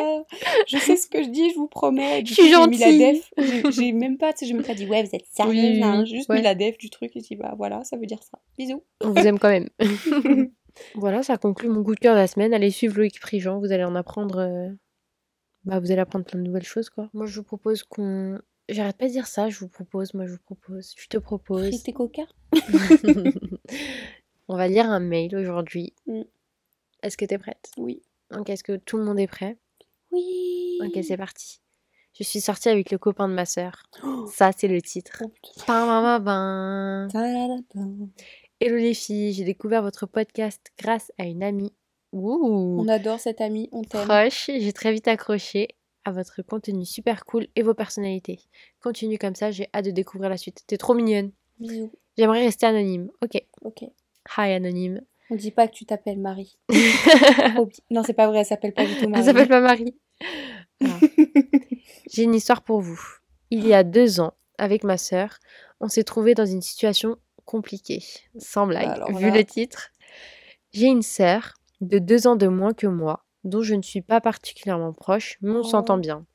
[0.67, 2.21] Je sais ce que je dis, je vous promets.
[2.21, 2.99] Du Je suis coup, j'ai mis la gentille.
[2.99, 3.33] def.
[3.37, 5.81] J'ai- J'ai même pas, tu sais, j'ai même pas dit, ouais, vous êtes sérieuse, Oui,
[5.83, 6.05] hein.
[6.05, 6.37] J'ai juste ouais.
[6.37, 8.37] mis la def du truc et j'ai dit, bah voilà, ça veut dire ça.
[8.57, 8.83] Bisous.
[9.01, 9.69] On vous aime quand même.
[10.95, 12.53] voilà, ça conclut mon coup de cœur de la semaine.
[12.53, 14.39] Allez suivre Loïc Prigent, vous allez en apprendre.
[14.39, 14.69] euh,
[15.65, 17.09] Bah, vous allez apprendre plein de nouvelles choses, quoi.
[17.13, 18.39] Moi, je vous propose qu'on.
[18.69, 21.83] J'arrête pas de dire ça, je vous propose, moi je vous propose, je te propose.
[21.93, 22.23] Coca
[24.47, 25.93] On va lire un mail aujourd'hui.
[26.07, 26.21] Mm.
[27.01, 27.71] Est-ce que t'es prête?
[27.77, 28.01] Oui.
[28.33, 29.57] Ok, est-ce que tout le monde est prêt?
[30.11, 30.79] Oui.
[30.81, 31.59] Ok, c'est parti.
[32.17, 33.83] Je suis sortie avec le copain de ma sœur.
[34.03, 35.23] Oh, Ça, c'est le titre.
[37.75, 38.09] oh.
[38.65, 41.73] Hello les filles, j'ai découvert votre podcast grâce à une amie.
[42.13, 44.07] Ouh, On adore cette amie, on t'aime.
[44.07, 44.45] proche.
[44.57, 45.67] J'ai très vite accroché
[46.05, 48.39] à votre contenu super cool et vos personnalités.
[48.81, 50.63] Continue comme ça, j'ai hâte de découvrir la suite.
[50.65, 51.31] T'es trop mignonne.
[51.59, 51.91] Bisous.
[52.17, 53.09] J'aimerais rester anonyme.
[53.21, 53.43] Ok.
[53.63, 53.81] Ok.
[54.37, 55.01] Hi anonyme.
[55.29, 56.57] On dit pas que tu t'appelles Marie.
[57.91, 59.25] Non, c'est pas vrai, elle s'appelle pas du tout Elle Marie.
[59.25, 59.93] s'appelle pas Marie.
[62.09, 63.01] J'ai une histoire pour vous.
[63.51, 65.39] Il y a deux ans, avec ma sœur,
[65.81, 68.03] on s'est trouvé dans une situation compliquée.
[68.37, 69.89] Sans blague, alors vu là- le titre.
[70.71, 74.21] J'ai une sœur de deux ans de moins que moi, dont je ne suis pas
[74.21, 75.63] particulièrement proche, mais on Oh.
[75.63, 76.25] s'entend bien.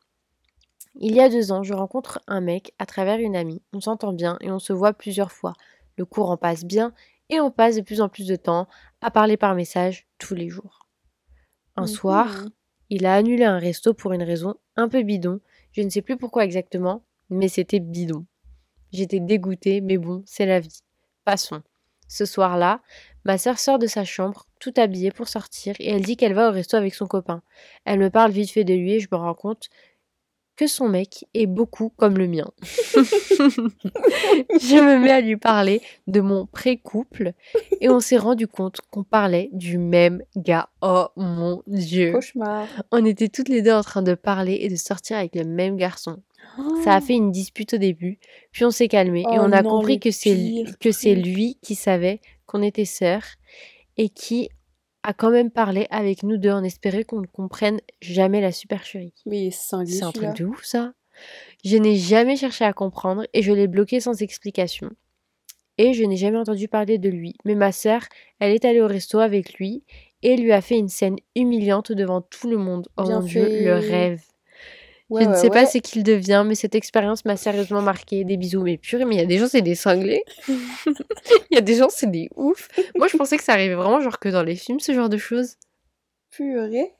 [1.00, 3.62] Il y a deux ans, je rencontre un mec à travers une amie.
[3.72, 5.52] On s'entend bien et on se voit plusieurs fois.
[5.96, 6.92] Le courant passe bien
[7.30, 8.68] et on passe de plus en plus de temps
[9.00, 10.86] à parler par message tous les jours.
[11.76, 12.50] Un soir, Mhm.
[12.90, 15.40] il a annulé un resto pour une raison un peu bidon.
[15.72, 18.26] Je ne sais plus pourquoi exactement, mais c'était bidon.
[18.92, 20.80] J'étais dégoûtée, mais bon, c'est la vie.
[22.08, 22.80] Ce soir-là,
[23.24, 26.48] ma sœur sort de sa chambre, tout habillée pour sortir, et elle dit qu'elle va
[26.48, 27.42] au resto avec son copain.
[27.84, 29.68] Elle me parle vite fait de lui et je me rends compte
[30.58, 32.50] que son mec est beaucoup comme le mien.
[32.62, 32.98] je
[34.84, 37.34] me mets à lui parler de mon pré-couple
[37.80, 40.68] et on s'est rendu compte qu'on parlait du même gars.
[40.82, 42.10] Oh mon dieu.
[42.10, 42.66] Cauchemar.
[42.90, 45.76] On était toutes les deux en train de parler et de sortir avec le même
[45.76, 46.20] garçon.
[46.84, 48.18] Ça a fait une dispute au début,
[48.52, 51.74] puis on s'est calmé et Oh on a non, compris que c'est que lui qui
[51.74, 53.24] savait qu'on était sœurs
[53.96, 54.48] et qui
[55.02, 59.14] a quand même parlé avec nous deux en espérant qu'on ne comprenne jamais la supercherie.
[59.26, 60.92] Mais C'est un truc de ouf ça.
[61.64, 64.90] Je n'ai jamais cherché à comprendre et je l'ai bloqué sans explication.
[65.76, 67.34] Et je n'ai jamais entendu parler de lui.
[67.44, 68.02] Mais ma sœur,
[68.40, 69.84] elle est allée au resto avec lui
[70.22, 72.88] et lui a fait une scène humiliante devant tout le monde.
[72.96, 74.22] Oh mon dieu, le rêve.
[75.10, 78.24] Ouais, je ne ouais, sais pas ce qu'il devient, mais cette expérience m'a sérieusement marqué.
[78.24, 80.22] Des bisous, mais purée, mais il y a des gens, c'est des cinglés.
[81.50, 82.68] Il y a des gens, c'est des ouf.
[82.96, 85.16] Moi, je pensais que ça arrivait vraiment genre que dans les films, ce genre de
[85.16, 85.56] choses.
[86.30, 86.94] Purée.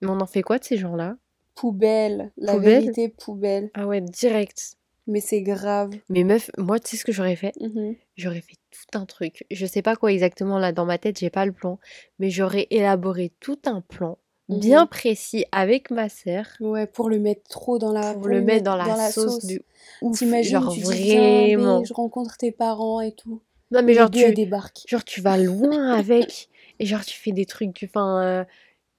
[0.00, 1.16] Mais on en fait quoi de ces gens-là?
[1.54, 2.32] Poubelle.
[2.36, 2.82] La Poubelle?
[2.82, 3.70] vérité, poubelle.
[3.74, 4.76] Ah ouais, direct.
[5.06, 5.90] Mais c'est grave.
[6.08, 7.52] Mais meuf, moi, tu sais ce que j'aurais fait?
[7.60, 7.94] Mhm.
[8.16, 9.44] J'aurais fait tout un truc.
[9.50, 11.78] Je sais pas quoi exactement là dans ma tête, j'ai pas le plan,
[12.18, 14.88] mais j'aurais élaboré tout un plan bien Mhm.
[14.88, 18.14] précis avec ma sœur Ouais, pour le mettre trop dans la...
[18.14, 19.46] pour le mettre dans la, sauce, sauce.
[19.46, 19.62] de
[20.02, 20.18] ouf.
[20.18, 21.80] T'imagines, genre tu dis, vraiment.
[21.80, 23.40] bé, je rencontre tes parents et tout.
[23.70, 24.82] Non mais genre tu débarquent.
[24.86, 28.44] genre tu vas loin avec et genre tu fais des trucs du enfin euh,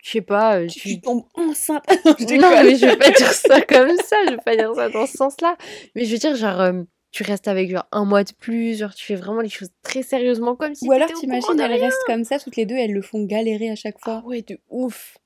[0.03, 1.83] je sais pas euh, Tu, tu tombes enceinte.
[1.89, 2.65] je non déconne.
[2.65, 5.13] mais je vais pas dire ça comme ça, je vais pas dire ça dans ce
[5.13, 5.55] sens-là,
[5.95, 8.93] mais je veux dire genre euh, tu restes avec genre un mois de plus, genre
[8.93, 12.23] tu fais vraiment les choses très sérieusement comme si Ou alors t'imagines, elles restent comme
[12.25, 14.23] ça, toutes les deux, elles le font galérer à chaque Ah fois.
[14.29, 15.17] ouais, de ouf.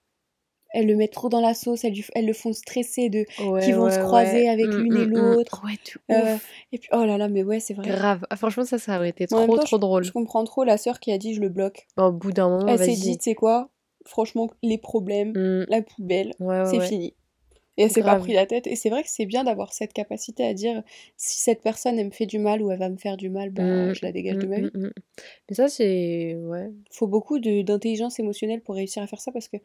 [0.71, 3.25] Elles le mettent trop dans la sauce, elles, le font stresser de...
[3.43, 4.49] Ouais, qui vont se croiser ouais.
[4.49, 5.13] avec Mm, l'une et mm, mm.
[5.13, 5.61] l'autre.
[5.63, 6.37] Ouais, de Euh.
[6.71, 7.87] Et puis, oh là là, mais ouais, c'est vrai.
[7.87, 8.25] Grave.
[8.29, 10.03] Ah, franchement, ça, ça aurait été trop, temps, trop drôle.
[10.03, 11.87] Je comprends trop la sœur qui a dit je le bloque.
[11.97, 13.69] Au bout d'un moment, Elle s'est dit, tu sais quoi,
[14.05, 16.33] franchement, les problèmes, la poubelle,
[16.65, 17.13] c'est fini.
[17.79, 18.67] Et elle s'est pas pris la tête.
[18.67, 20.83] Et c'est vrai que c'est bien d'avoir cette capacité à dire
[21.17, 23.49] si cette personne, elle me fait du mal ou elle va me faire du mal,
[23.51, 24.69] bah, Mmh, je la dégage de mmh, ma vie.
[24.73, 24.89] mmh.
[25.49, 26.35] Mais ça, c'est.
[26.35, 26.69] Ouais.
[26.91, 29.57] faut beaucoup de- d'intelligence émotionnelle pour réussir à faire ça parce que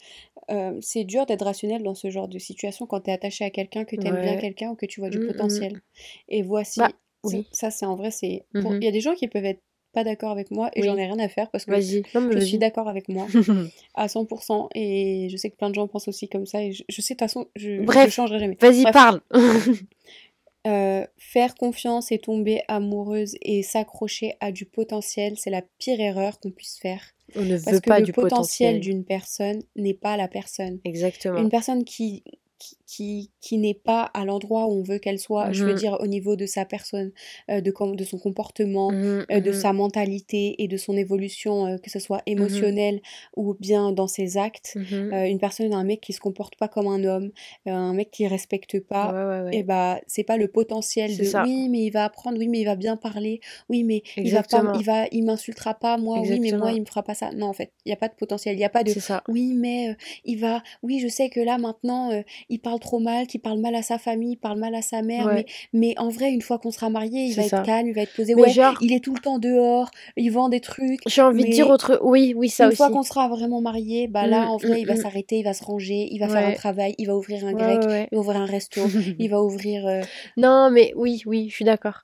[0.51, 3.51] euh, c'est dur d'être rationnel dans ce genre de situation quand tu es attaché à
[3.51, 5.81] quelqu'un, que tu aimes bien quelqu'un ou que tu vois du potentiel.
[6.29, 6.89] Et voici, Bah,
[7.25, 7.47] ça- oui.
[7.53, 9.61] ça c'est en vrai, c'est pour- il y a des gens qui peuvent être
[9.95, 10.87] pas d'accord avec moi et Oui.
[10.89, 12.03] j'en ai rien à faire parce que Vas-y.
[12.15, 13.27] Non, mais je suis d'accord avec moi
[13.95, 16.83] à 100% et je sais que plein de gens pensent aussi comme ça et je,
[16.89, 18.59] je sais de toute façon, je, Bref, changerai jamais.
[18.61, 19.21] Vas-y, parle.
[20.67, 26.41] euh, faire confiance et tomber amoureuse et s'accrocher à du potentiel, c'est la pire erreur
[26.41, 27.03] qu'on puisse faire.
[27.37, 28.81] On ne Parce veut que pas le du potentiel potentiel.
[28.81, 30.79] d'une personne n'est pas la personne.
[30.85, 31.39] Exactement.
[31.39, 32.23] Une personne qui,
[32.59, 35.77] qui, qui, qui n'est pas à l'endroit où on veut qu'elle soit, je veux Mhm.
[35.79, 37.13] dire au niveau de sa personne,
[37.51, 39.57] euh, de, de son comportement, Mhm, euh, de mhm.
[39.61, 43.01] sa mentalité et de son évolution, euh, que ce soit émotionnelle
[43.37, 44.77] ou bien dans ses actes.
[44.77, 47.31] Euh, une personne, un mec qui se comporte pas comme un homme,
[47.67, 49.57] un mec qui respecte pas, Ouais, ouais, ouais.
[49.59, 51.43] et bah c'est pas le potentiel de ça.
[51.45, 54.43] oui mais il va apprendre oui mais il va bien parler oui mais il va
[54.43, 57.31] pas il va il m'insultera pas moi oui mais moi il me fera pas ça
[57.33, 59.01] non en fait il y a pas de potentiel il y a pas de C'est
[59.01, 59.23] ça.
[59.29, 62.11] oui mais il va oui je sais que là maintenant
[62.49, 65.03] il parle trop mal qu'il parle mal à sa famille il parle mal à sa
[65.03, 65.47] mère mais Ouais.
[65.73, 68.15] mais en vrai une fois qu'on sera marié il va être calme il va être
[68.15, 71.23] posé Mais ouais genre, il est tout le temps dehors il vend des trucs j'ai
[71.23, 71.99] envie de dire autre.
[72.03, 74.87] Oui, oui, ça une fois qu'on sera vraiment marié bah là Mm, en vrai il
[74.87, 75.01] va mm, mm.
[75.01, 77.81] s'arrêter il va se ranger il va faire un travail il va ouvrir un grec
[77.85, 78.81] il va ouvrir un resto
[79.19, 80.03] il va ouvrir euh,
[80.37, 82.03] Non, mais oui, oui, je suis d'accord.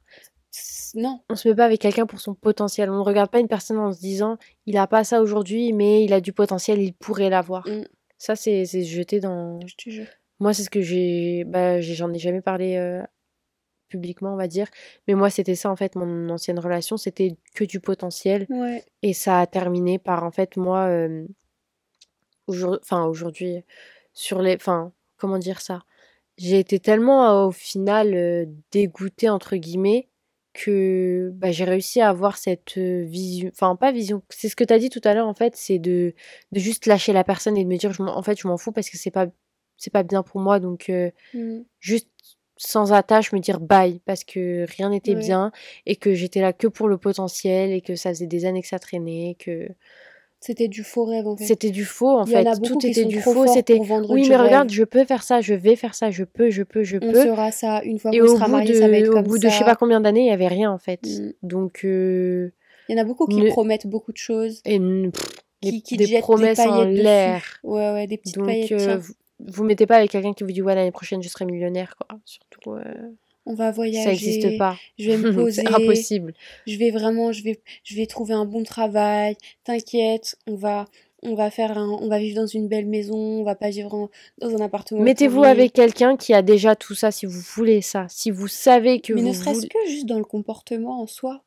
[0.95, 2.91] non On se met pas avec quelqu'un pour son potentiel.
[2.91, 6.05] On ne regarde pas une personne en se disant, il a pas ça aujourd'hui, mais
[6.05, 7.67] il a du potentiel, il pourrait l'avoir.
[7.69, 7.85] Mm.
[8.19, 9.61] Ça, c'est c'est se jeter dans.
[9.67, 10.07] je te jure
[10.41, 11.45] Moi, c'est ce que j'ai.
[11.45, 13.03] Bah, j'en ai jamais parlé euh,
[13.89, 14.69] publiquement, on va dire.
[15.09, 16.97] Mais moi, c'était ça, en fait, mon ancienne relation.
[16.97, 18.47] C'était que du potentiel.
[18.51, 21.27] ouais Et ça a terminé par, en fait, moi, euh,
[22.47, 23.65] aujourd'hui, enfin, aujourd'hui,
[24.13, 24.55] sur les.
[24.57, 25.83] Enfin, comment dire ça?
[26.39, 30.09] J'ai été tellement, au final, euh, dégoûtée, entre guillemets,
[30.55, 33.51] que bah, j'ai réussi à avoir cette vision.
[33.53, 34.23] Enfin, pas vision.
[34.31, 36.15] C'est ce que tu as dit tout à l'heure, en fait, c'est de,
[36.53, 38.57] de juste lâcher la personne et de me dire, je m'en- en fait, je m'en
[38.59, 39.27] fous parce que c'est pas,
[39.81, 40.61] c'est pas bien pour moi.
[40.61, 41.63] Donc, euh, Mm.
[41.81, 42.09] juste
[42.57, 45.51] sans attache, me dire bye parce que rien n'était bien
[45.87, 48.69] et que j'étais là que pour le potentiel et que ça faisait des années que
[48.69, 49.69] ça traînait, que
[50.41, 51.45] C'était du faux rêve en fait.
[51.47, 52.61] c'était du faux en Il y en fait.
[52.63, 53.47] Tout était du faux.
[53.47, 54.47] C'était oui, mais rêve.
[54.47, 57.13] regarde, je peux faire ça, je vais faire ça, je peux, je peux, je On
[57.13, 57.23] peux.
[57.25, 59.49] sera ça une fois Et qu'on sera marié, ça va être au comme bout de
[59.49, 61.01] je sais pas combien d'années, il y avait rien en fait.
[61.07, 61.33] Mm.
[61.43, 62.51] Donc euh,
[62.91, 65.97] Il y en a beaucoup qui ne- promettent beaucoup de choses, et pff, qui, qui
[65.99, 67.43] des des promesses en l'air.
[67.63, 69.01] Ouais, ouais, des petites Donc paillettes, euh.
[69.49, 72.19] Vous, mettez pas avec quelqu'un qui vous dit ouais l'année prochaine je serai millionnaire quoi.
[72.25, 72.83] Surtout euh,
[73.47, 74.77] On va ça n'existe voyager, pas.
[74.99, 76.35] je vais me poser, C'est impossible.
[76.67, 79.37] je vais vraiment, je vais, je vais trouver un bon travail.
[79.65, 80.87] T'inquiète, on va,
[81.23, 83.93] on va faire un, on va vivre dans une belle maison, on va pas vivre
[83.95, 87.83] en- dans un appartement Mettez-vous avec quelqu'un qui a déjà tout ça si vous voulez
[87.83, 88.07] ça.
[88.09, 89.69] Si vous savez que Mais ne serait-ce voulez.
[89.69, 91.43] que juste dans le comportement en soi.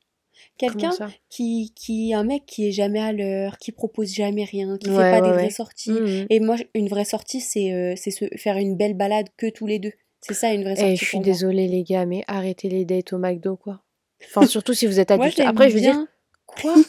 [0.58, 1.10] Quelqu'un ça?
[1.30, 4.94] qui, qui, un mec qui est jamais à l'heure, qui propose jamais rien, qui fait
[4.96, 5.50] pas ouais, des vraies ouais.
[5.50, 5.92] sorties.
[5.92, 6.26] Mhm.
[6.30, 9.66] Et moi, une vraie sortie, c'est euh, c'est se faire une belle balade que tous
[9.68, 9.92] les deux.
[10.22, 11.26] C'est ça une vraie Eh, sortie je suis pour moi.
[11.26, 13.84] désolée les gars, mais arrêtez les dates au McDo quoi.
[14.26, 15.40] Enfin surtout si vous êtes adulte.
[15.42, 16.06] Après je veux dire
[16.46, 16.74] quoi?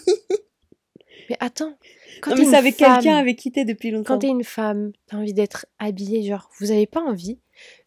[1.31, 1.75] Mais attends,
[2.21, 4.19] quand Non, t'es mais une c'est avec quelqu'un avec qui t'es depuis quand longtemps.
[4.19, 7.39] t'es une femme, t'as envie d'être habillée, genre vous avez pas envie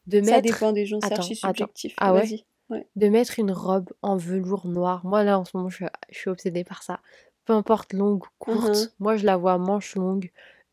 [0.07, 0.51] de Ça mettre.
[0.53, 1.49] dépend des gens, c'est archi attends.
[1.49, 1.93] subjectif.
[1.97, 2.21] Ah ouais?
[2.21, 2.45] Vas-y.
[2.69, 2.85] Ouais.
[2.97, 5.05] de mettre une robe en velours noir.
[5.05, 6.99] Moi, là, en ce moment, je suis, je suis obsédée par ça.
[7.45, 8.67] Peu importe, longue, courte.
[8.67, 8.89] Mhm.
[8.99, 10.31] Moi, je la vois manche longue,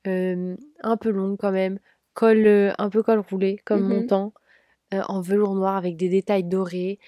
[0.08, 1.78] euh, un peu longue quand même,
[2.14, 3.88] col, euh, un peu col roulé, comme Mhm.
[4.00, 4.32] montant,
[4.94, 6.98] euh, en velours noir avec des détails dorés,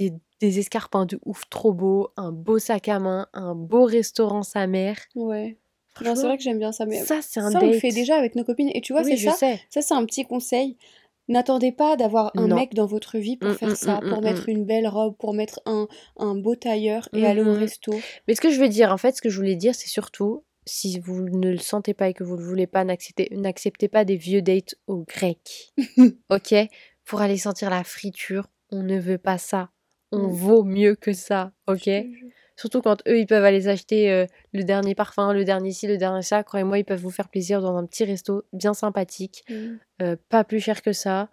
[0.00, 4.42] des, des escarpins de ouf trop beaux, un beau sac à main, un beau restaurant
[4.42, 4.96] sa mère.
[5.14, 5.56] Ouais.
[6.00, 8.16] C'est vrai que j'aime bien ça, mais ça, c'est un ça, on le fait déjà
[8.16, 8.70] avec nos copines.
[8.74, 9.36] Et tu vois, Oui, c'est ça.
[9.36, 9.60] sais.
[9.70, 10.76] Ça, c'est un petit conseil.
[11.32, 12.56] N'attendez pas d'avoir un Non.
[12.56, 15.16] mec dans votre vie pour Mm, faire mm, ça, mm, pour mettre une belle robe,
[15.16, 17.98] pour mettre un, un beau tailleur et aller au resto.
[18.28, 20.44] Mais ce que je veux dire, en fait, ce que je voulais dire, c'est surtout,
[20.66, 23.88] si vous ne le sentez pas et que vous ne le voulez pas, n'acceptez n'acceptez
[23.88, 25.72] pas des vieux dates au grec.
[26.30, 26.54] ok?
[27.06, 29.70] Pour aller sentir la friture, on ne veut pas ça.
[30.12, 31.52] On vaut mieux que ça.
[31.66, 31.88] Ok?
[32.62, 35.98] Surtout quand eux, ils peuvent aller s'acheter euh, le dernier parfum, le dernier ci, le
[35.98, 36.44] dernier ça.
[36.44, 39.42] Croyez-moi, ils peuvent vous faire plaisir dans un petit resto bien sympathique.
[39.50, 39.54] Mm.
[40.02, 41.28] euh, pas plus cher que ça,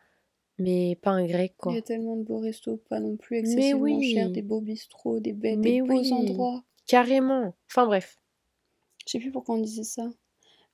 [0.57, 1.73] mais pas un grec, Il quoi.
[1.73, 4.31] y a tellement de beaux restos, pas non plus excessivement chers, oui.
[4.31, 6.11] des beaux bistrots, des, belles, des beaux oui.
[6.11, 6.63] endroits.
[6.87, 7.53] Carrément.
[7.69, 8.17] Enfin bref.
[9.05, 10.09] Je sais plus pourquoi on disait ça.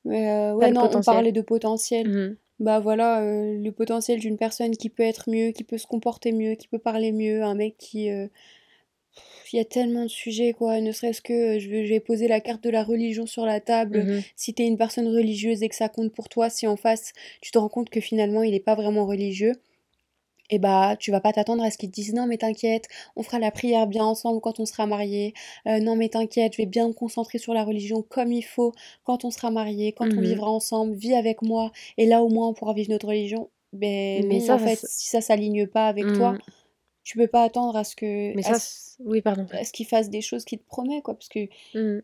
[0.06, 2.08] Mais euh, ouais, non, on parlait de potentiel.
[2.08, 2.38] Mhm.
[2.62, 6.32] Bah voilà, euh, le potentiel d'une personne qui peut être mieux, qui peut se comporter
[6.32, 8.10] mieux, qui peut parler mieux, un mec qui...
[9.18, 9.22] euh,
[9.54, 10.82] il y a tellement de sujets, quoi.
[10.82, 13.60] Ne serait-ce que je vais, je vais poser la carte de la religion sur la
[13.60, 14.06] table.
[14.06, 14.22] Mhm.
[14.36, 17.52] Si t'es une personne religieuse et que ça compte pour toi, si en face, tu
[17.52, 19.54] te rends compte que finalement, il n'est pas vraiment religieux,
[20.52, 23.24] et bah, tu vas pas t'attendre à ce qu'ils te disent non, mais t'inquiète, on
[23.24, 25.34] fera la prière bien ensemble quand on sera mariés.
[25.68, 28.72] Euh, non, mais t'inquiète, je vais bien me concentrer sur la religion comme il faut
[29.06, 30.24] quand on sera mariés, quand on Mhm.
[30.24, 33.50] vivra ensemble, vis avec moi, et là au moins on pourra vivre notre religion.
[33.74, 36.40] Ben Mais non, ça, en fait, si ça s'aligne pas avec toi, Mhm.
[37.06, 39.46] Tu peux pas attendre à ce que Mais ça, ce- oui, pardon.
[39.52, 42.04] à ce qu'il fasse des choses qu'il te promet, quoi, parce que pff,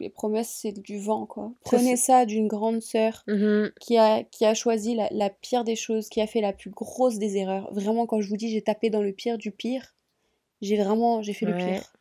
[0.00, 1.52] les promesses c'est du vent, quoi.
[1.64, 3.70] Prenez ça d'une grande sœur Mhm.
[3.80, 6.70] qui a, qui a choisi la, la pire des choses, qui a fait la plus
[6.70, 7.72] grosse des erreurs.
[7.72, 9.94] Vraiment, quand je vous dis j'ai tapé dans le pire du pire,
[10.62, 11.92] j'ai vraiment, j'ai fait le pire.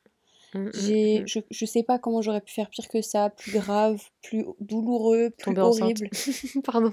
[0.73, 1.27] J'ai, mhm.
[1.27, 5.29] je, je sais pas comment j'aurais pu faire pire que ça, plus grave, plus douloureux,
[5.31, 6.09] plus Tomber horrible.
[6.63, 6.91] Pardon.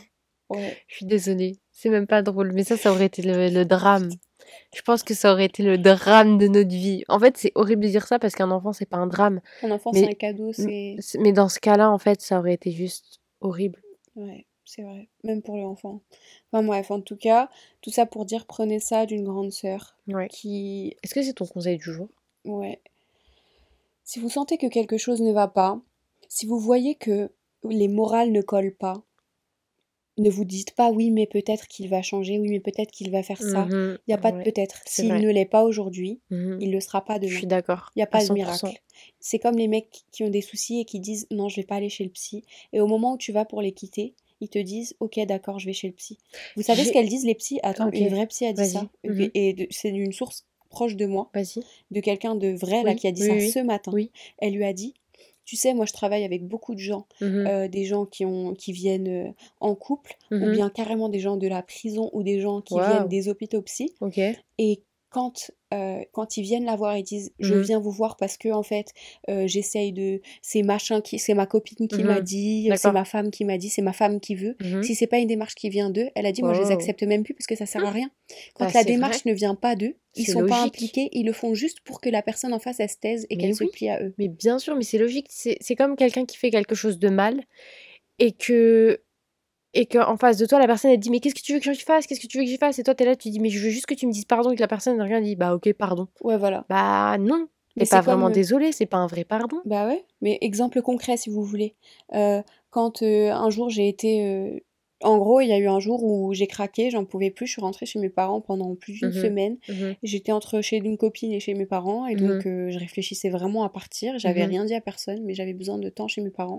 [0.50, 0.76] Ouais.
[0.88, 1.58] Je suis désolée.
[1.72, 4.10] C'est même pas drôle, mais ça, ça aurait été le, le drame.
[4.74, 7.02] Je pense que ça aurait été le drame de notre vie.
[7.08, 9.40] En fait, c'est horrible de dire ça parce qu'un enfant, c'est pas un drame.
[9.62, 10.52] Mon enfant, c'est un cadeau.
[10.52, 13.82] C'est- Mais dans ce cas-là, en fait, ça aurait été juste horrible.
[14.16, 15.08] Ouais, c'est vrai.
[15.24, 16.00] Même pour l'enfant.
[16.52, 17.48] Enfin bref, en tout cas,
[17.80, 20.28] tout ça pour dire prenez ça d'une grande sœur Ouais.
[20.28, 20.94] qui...
[21.02, 22.08] Est-ce que c'est ton conseil du jour?
[22.44, 22.80] Ouais.
[24.04, 25.80] Si vous sentez que quelque chose ne va pas,
[26.28, 27.30] si vous voyez que
[27.68, 29.02] les morales ne collent pas,
[30.16, 33.22] ne vous dites pas oui, mais peut-être qu'il va changer, oui, mais peut-être qu'il va
[33.22, 33.64] faire ça.
[33.66, 33.98] Mhm.
[34.06, 34.80] Il n'y a pas de peut-être.
[34.86, 36.58] S'il ne l'est pas aujourd'hui, Mhm.
[36.60, 37.36] il ne le sera pas Je demain.
[37.38, 37.90] suis d'accord.
[37.94, 38.34] Il n'y a pas de 100%.
[38.68, 38.80] miracle.
[39.20, 41.76] C'est comme les mecs qui ont des soucis et qui disent non, je vais pas
[41.76, 42.44] aller chez le psy.
[42.72, 45.66] Et au moment où tu vas pour les quitter, ils te disent ok, d'accord, je
[45.66, 46.18] vais chez le psy.
[46.56, 47.58] Vous savez ce qu'elles disent les psys?
[47.62, 48.88] Attends, Ok, une vraie psy a dit ça.
[49.04, 49.30] Mhm.
[49.34, 51.30] Et- c'est d'une source proche de moi,
[51.90, 53.50] de quelqu'un de vrai là qui a dit oui, ça oui.
[53.50, 53.92] ce matin.
[54.38, 54.94] Elle lui a dit
[55.44, 57.46] tu sais, moi je travaille avec beaucoup de gens, Mhm.
[57.46, 59.30] euh, des gens qui, ont, qui viennent euh,
[59.60, 60.52] en couple, ou Mhm.
[60.52, 63.92] bien carrément des gens de la prison ou des gens qui viennent des hôpitaux psy.
[64.00, 64.18] Ok.
[64.58, 64.82] Et
[65.14, 67.62] quand, euh, quand ils viennent la voir et disent je Mhm.
[67.62, 68.88] viens vous voir parce que en fait
[69.30, 72.24] euh, j'essaye de c'est machin qui c'est ma copine qui m'a Mhm.
[72.24, 74.56] dit c'est ma femme qui m'a dit c'est ma femme qui veut.
[74.60, 74.82] Mhm.
[74.82, 77.04] si c'est pas une démarche qui vient d'eux elle a dit moi je les accepte
[77.04, 78.10] même plus parce que ça sert à rien.
[78.56, 81.54] Quand Bah, la démarche ne vient pas d'eux ils sont pas impliqués ils le font
[81.54, 84.02] juste pour que la personne en face elle se taise et qu'elle se plie à
[84.02, 84.14] eux.
[84.18, 85.26] Mais bien sûr, mais c'est logique.
[85.30, 87.44] C'est c'est comme quelqu'un qui fait quelque chose de mal
[88.18, 89.00] et que
[89.74, 91.52] et que en face de toi, la personne elle te dit mais qu'est-ce que tu
[91.52, 92.06] veux que je fasse?
[92.06, 92.78] Qu'est-ce que tu veux que je fasse?
[92.78, 94.50] Et toi t'es là, tu dis mais je veux juste que tu me dises pardon
[94.52, 96.08] et que la personne rien dit bah ok pardon.
[96.22, 99.58] ouais voilà Bah non, Mais t'es pas vraiment désolé, c'est pas un vrai pardon.
[99.64, 101.74] Bah ouais, mais exemple concret si vous voulez.
[102.14, 104.24] Euh, quand euh, un jour j'ai été...
[104.26, 104.58] euh,
[105.02, 107.52] En gros, il y a eu un jour où j'ai craqué, j'en pouvais plus, je
[107.52, 109.22] suis rentrée chez mes parents pendant plus d'une Mhm.
[109.22, 109.56] semaine.
[109.68, 109.94] Mhm.
[110.02, 113.64] J'étais entre chez une copine et chez mes parents, et donc euh, je réfléchissais vraiment
[113.64, 114.18] à partir.
[114.18, 114.48] J'avais Mhm.
[114.50, 116.58] rien dit à personne, mais j'avais besoin de temps chez mes parents.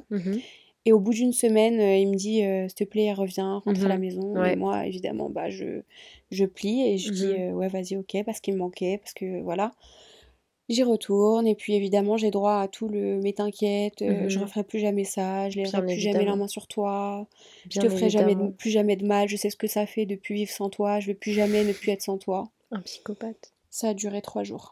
[0.86, 3.86] Et au bout d'une semaine, euh, il me dit euh, S'il te plaît, reviens, rentre
[3.86, 4.02] à la Mhm.
[4.02, 4.42] maison.
[4.42, 4.54] Ouais.
[4.54, 5.82] Et moi, évidemment, bah, je,
[6.32, 7.40] je plie et je dis Mhm.
[7.40, 9.72] euh, Ouais, vas-y, ok, parce qu'il me manquait, parce que voilà.
[10.70, 14.46] J'y retourne, et puis évidemment, j'ai droit à tout le Mais t'inquiète, euh, je Mhm.
[14.46, 17.28] referai plus jamais ça, je lèverai plus jamais la main sur toi,
[17.70, 19.86] je Bien te ferai jamais de- plus jamais de mal, je sais ce que ça
[19.86, 22.50] fait de plus vivre sans toi, je vais plus jamais ne plus être sans toi.
[22.72, 23.54] Un psychopathe.
[23.70, 24.72] Ça a duré trois jours.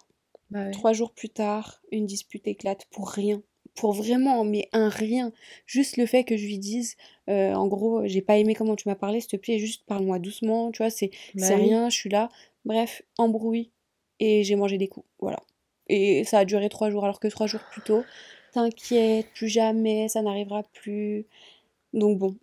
[0.49, 0.71] Bah ouais.
[0.71, 3.43] Trois jours plus tard, une dispute éclate pour rien.
[3.75, 5.31] Pour vraiment, mais un rien.
[5.65, 6.95] Juste le fait que je lui dise,
[7.29, 10.19] euh, en gros, j'ai pas aimé comment tu m'as parlé, s'il te plaît, juste parle-moi
[10.19, 11.55] doucement, tu vois, c'est Bah oui.
[11.55, 12.29] rien, je suis là.
[12.65, 13.71] Bref, embrouille.
[14.19, 15.39] Et j'ai mangé des coups, voilà.
[15.89, 18.03] Et ça a duré trois jours, alors que trois jours plus tôt,
[18.53, 21.25] t'inquiète, plus jamais, ça n'arrivera plus.
[21.93, 22.38] Donc bon,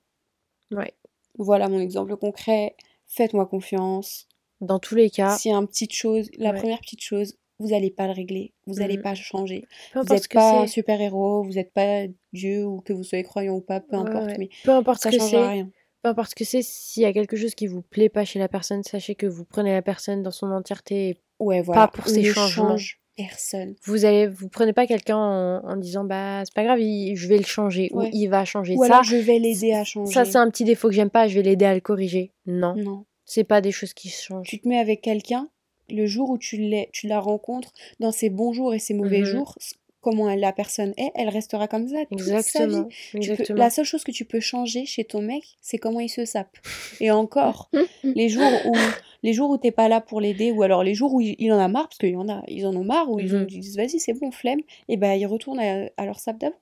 [0.73, 0.93] Ouais.
[1.39, 2.75] voilà mon exemple concret.
[3.07, 4.27] Faites-moi confiance.
[4.61, 6.59] Dans tous les cas, S'il y a une petite chose, la Ouais.
[6.59, 9.03] première petite chose, vous n'allez pas le régler, vous n'allez Mhm.
[9.03, 9.61] pas changer.
[9.93, 13.05] peu Vous importe ce n'êtes pas un super-héros, vous n'êtes pas Dieu ou que vous
[13.05, 14.37] soyez croyant ou pas, peu Ouais, importe, ouais.
[14.39, 15.49] mais Peu importe ça ce que changera c'est.
[15.53, 15.71] rien.
[16.03, 18.39] Peu importe ce que c'est, s'il y a quelque chose qui vous plaît pas chez
[18.39, 22.09] la personne, sachez que vous prenez la personne dans son entièreté et Ouais, pas pour
[22.09, 22.71] ses ne changements.
[22.71, 23.75] change personne.
[23.85, 27.29] Vous allez, vous prenez pas quelqu'un en, en disant bah c'est pas grave, il- je
[27.29, 28.07] vais le changer Ouais.
[28.07, 28.77] ou il va changer.
[28.77, 30.11] Ou ça, alors je vais l'aider à changer.
[30.15, 32.33] ça c'est un petit défaut que j'aime pas, je vais l'aider à le corriger.
[32.47, 33.05] Non, Non.
[33.27, 34.47] c'est pas des choses qui changent.
[34.47, 35.51] Tu te mets avec quelqu'un,
[35.91, 39.25] le jour où tu, tu la rencontres, dans ses bons jours et ses mauvais Mhm.
[39.27, 39.59] jours,
[40.01, 42.75] comment la personne est, elle restera comme ça toute sa vie.
[43.21, 46.09] Tu peux- la seule chose que tu peux changer chez ton mec, c'est comment il
[46.09, 46.57] se sape.
[47.01, 47.71] Et encore,
[48.17, 48.75] les jours où
[49.23, 51.53] les jours où t'es pas là pour l'aider, ou alors les jours où il, il
[51.53, 53.41] en a marre, parce qu'il y en a, ils en ont marre, où ils, ont-
[53.41, 53.47] Mhm.
[53.51, 56.57] ils disent vas-y c'est bon, flemme, et ben ils retournent à, à leur sape d'avant.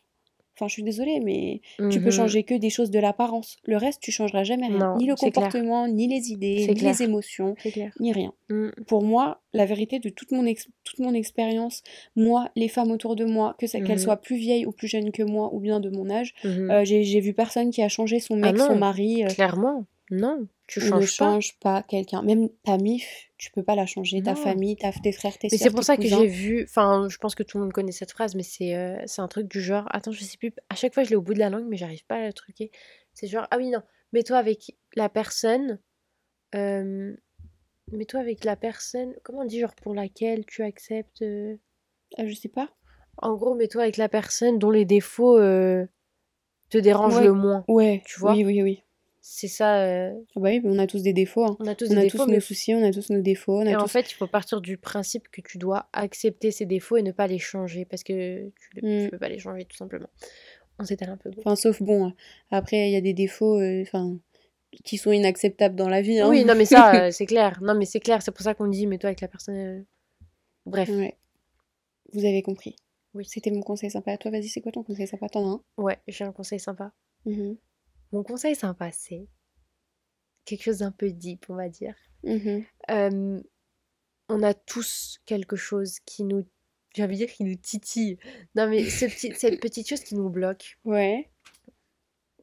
[0.59, 2.11] Enfin, je suis désolée, mais tu peux Mhm.
[2.11, 3.59] changer que des choses de l'apparence.
[3.65, 4.79] Le reste, tu changeras jamais rien.
[4.79, 5.33] Non, Ni le clair.
[5.33, 6.93] comportement, ni les idées, ni clair.
[6.99, 7.55] les émotions,
[8.01, 8.33] ni rien.
[8.49, 8.71] Mm.
[8.89, 11.83] Pour moi, la vérité de toute mon, ex- toute mon expérience,
[12.17, 13.99] moi, les femmes autour de moi, que qu'elles Mhm.
[13.99, 16.71] soient plus vieilles ou plus jeunes que moi, ou bien de mon âge, Mhm.
[16.73, 19.23] euh, j'ai vu personne qui a changé son Ah mec, son mari.
[19.25, 19.85] euh, clairement.
[20.11, 21.33] Non, tu On ne changes pas.
[21.33, 22.23] change pas quelqu'un.
[22.23, 24.23] Même ta mif, tu peux pas la changer.
[24.23, 24.37] Ta Non.
[24.37, 27.35] famille, ta, tes frères, tes Mais c'est pour ça que j'ai vu, enfin, je pense
[27.35, 29.85] que tout le monde connaît cette phrase, mais c'est euh, c'est un truc du genre,
[29.91, 31.77] attends, je sais plus, à chaque fois je l'ai au bout de la langue, mais
[31.77, 32.71] j'arrive pas à la truquer.
[33.13, 33.83] C'est genre, ah oui, non,
[34.13, 35.79] mets-toi avec la personne,
[36.55, 37.15] euh,
[37.93, 41.57] mets-toi avec la personne, comment on dit, genre pour laquelle tu acceptes, euh,
[42.17, 42.71] Ah, je sais pas.
[43.19, 47.25] en gros, mets-toi avec la personne dont les défauts te dérangent Ouais.
[47.25, 47.65] le moins.
[47.69, 48.33] Ouais, Tu vois?
[48.33, 48.83] Oui, oui, oui.
[49.31, 51.45] C'est ça, euh, Ah bah oui, mais on a tous des défauts.
[51.45, 51.57] hein.
[51.61, 53.21] on a tous On des a défauts, tous mais nos soucis, on a tous nos
[53.21, 53.59] défauts.
[53.59, 56.65] On a Et en fait, il faut partir du principe que tu dois accepter ces
[56.65, 59.11] défauts et ne pas les changer parce que tu ne Mm.
[59.11, 60.09] peux pas les changer tout simplement.
[60.79, 61.31] On s'étale un peu.
[61.41, 62.07] Enfin, sauf bon.
[62.07, 62.15] hein.
[62.51, 63.85] Après, il y a des défauts euh,
[64.85, 66.19] qui sont inacceptables dans la vie.
[66.21, 66.29] hein.
[66.31, 67.59] Oui, non, mais ça, euh, c'est clair.
[67.61, 68.23] Non, mais c'est clair.
[68.23, 69.85] C'est pour ça qu'on dit, mets-toi avec la personne.
[70.65, 71.17] Bref, Ouais.
[72.15, 72.77] Vous avez compris.
[73.13, 73.27] Oui.
[73.29, 74.17] C'était mon conseil sympa.
[74.17, 75.29] Toi, vas-y, c'est quoi ton conseil sympa?
[75.29, 75.63] T'en as un?
[75.77, 76.93] Ouais, j'ai un conseil sympa.
[77.27, 77.57] Mhm.
[78.13, 79.27] Mon conseil sympa, c'est
[80.45, 81.95] quelque chose d'un peu deep, on va dire.
[82.91, 83.41] Euh,
[84.29, 86.47] on a tous quelque chose qui nous.
[86.95, 88.19] J'ai envie de dire qui nous titille.
[88.55, 90.79] Non, mais ce petit, cette petite chose qui nous bloque.
[90.85, 91.31] Ouais.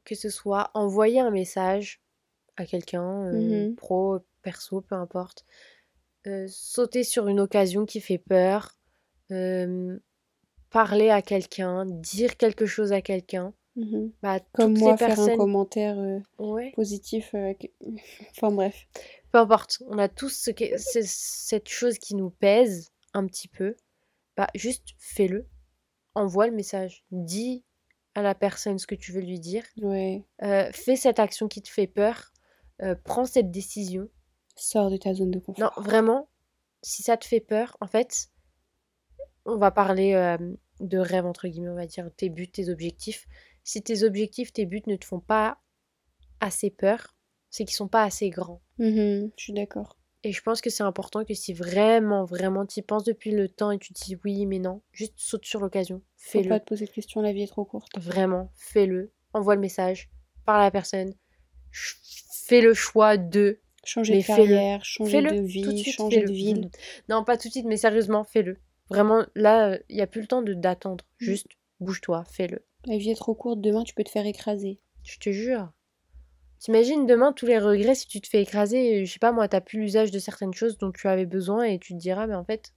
[0.04, 2.00] que ce soit envoyer un message
[2.56, 3.74] à quelqu'un, euh, Mhm.
[3.74, 5.44] pro, perso, peu importe,
[6.28, 8.78] euh, sauter sur une occasion qui fait peur,
[10.70, 14.10] parler à quelqu'un, dire quelque chose à quelqu'un, Mhm.
[14.22, 17.34] bah, Comme moi, les faire un personnes, commentaire euh, ouais, positif.
[17.34, 17.52] euh,
[18.30, 18.86] enfin, bref.
[19.32, 23.48] peu importe, on a tous ce que- ce- cette chose qui nous pèse un petit
[23.48, 23.76] peu,
[24.36, 25.46] bah, juste fais-le,
[26.14, 27.62] envoie le message, dis
[28.14, 30.24] à la personne ce que tu veux lui dire, Ouais.
[30.42, 32.32] euh, fais cette action qui te fait peur,
[33.04, 34.08] prends cette décision.
[34.56, 35.72] Sors de ta zone de confort.
[35.76, 36.28] Non, vraiment,
[36.82, 38.28] si ça te fait peur, en fait,
[39.44, 40.14] on va parler
[40.80, 43.26] de rêve, entre guillemets, on va dire, tes buts, tes objectifs.
[43.66, 45.58] Si tes objectifs, tes buts ne te font pas
[46.40, 47.16] assez peur,
[47.50, 48.62] c'est qu'ils sont pas assez grands.
[48.78, 49.98] Mhm, Je suis d'accord.
[50.22, 53.48] Et je pense que c'est important que si vraiment, vraiment tu y penses depuis le
[53.48, 56.48] temps et tu te dis oui, mais non, juste saute sur l'occasion, Faut fais-le.
[56.48, 57.90] pas te poser de questions, la vie est trop courte.
[57.98, 59.12] Vraiment, fais-le.
[59.32, 60.10] Envoie le message,
[60.44, 61.12] parle à la personne,
[61.72, 61.96] ch-
[62.46, 66.70] fais le choix de Changer de carrière, changer de vie, suite, changer de ville.
[67.08, 68.58] Non, pas tout de suite, mais sérieusement, fais-le.
[68.88, 71.04] Vraiment, là, il n'y a plus le temps de d'attendre.
[71.20, 71.24] Mm.
[71.24, 71.46] Juste,
[71.80, 72.64] bouge-toi, fais-le.
[72.86, 74.80] La vie est trop courte, demain tu peux te faire écraser.
[75.04, 75.70] Je te jure.
[76.58, 79.60] T'imagines demain tous les regrets si tu te fais écraser, je sais pas moi, t'as
[79.60, 82.44] plus l'usage de certaines choses dont tu avais besoin et tu te diras, mais en
[82.44, 82.72] fait,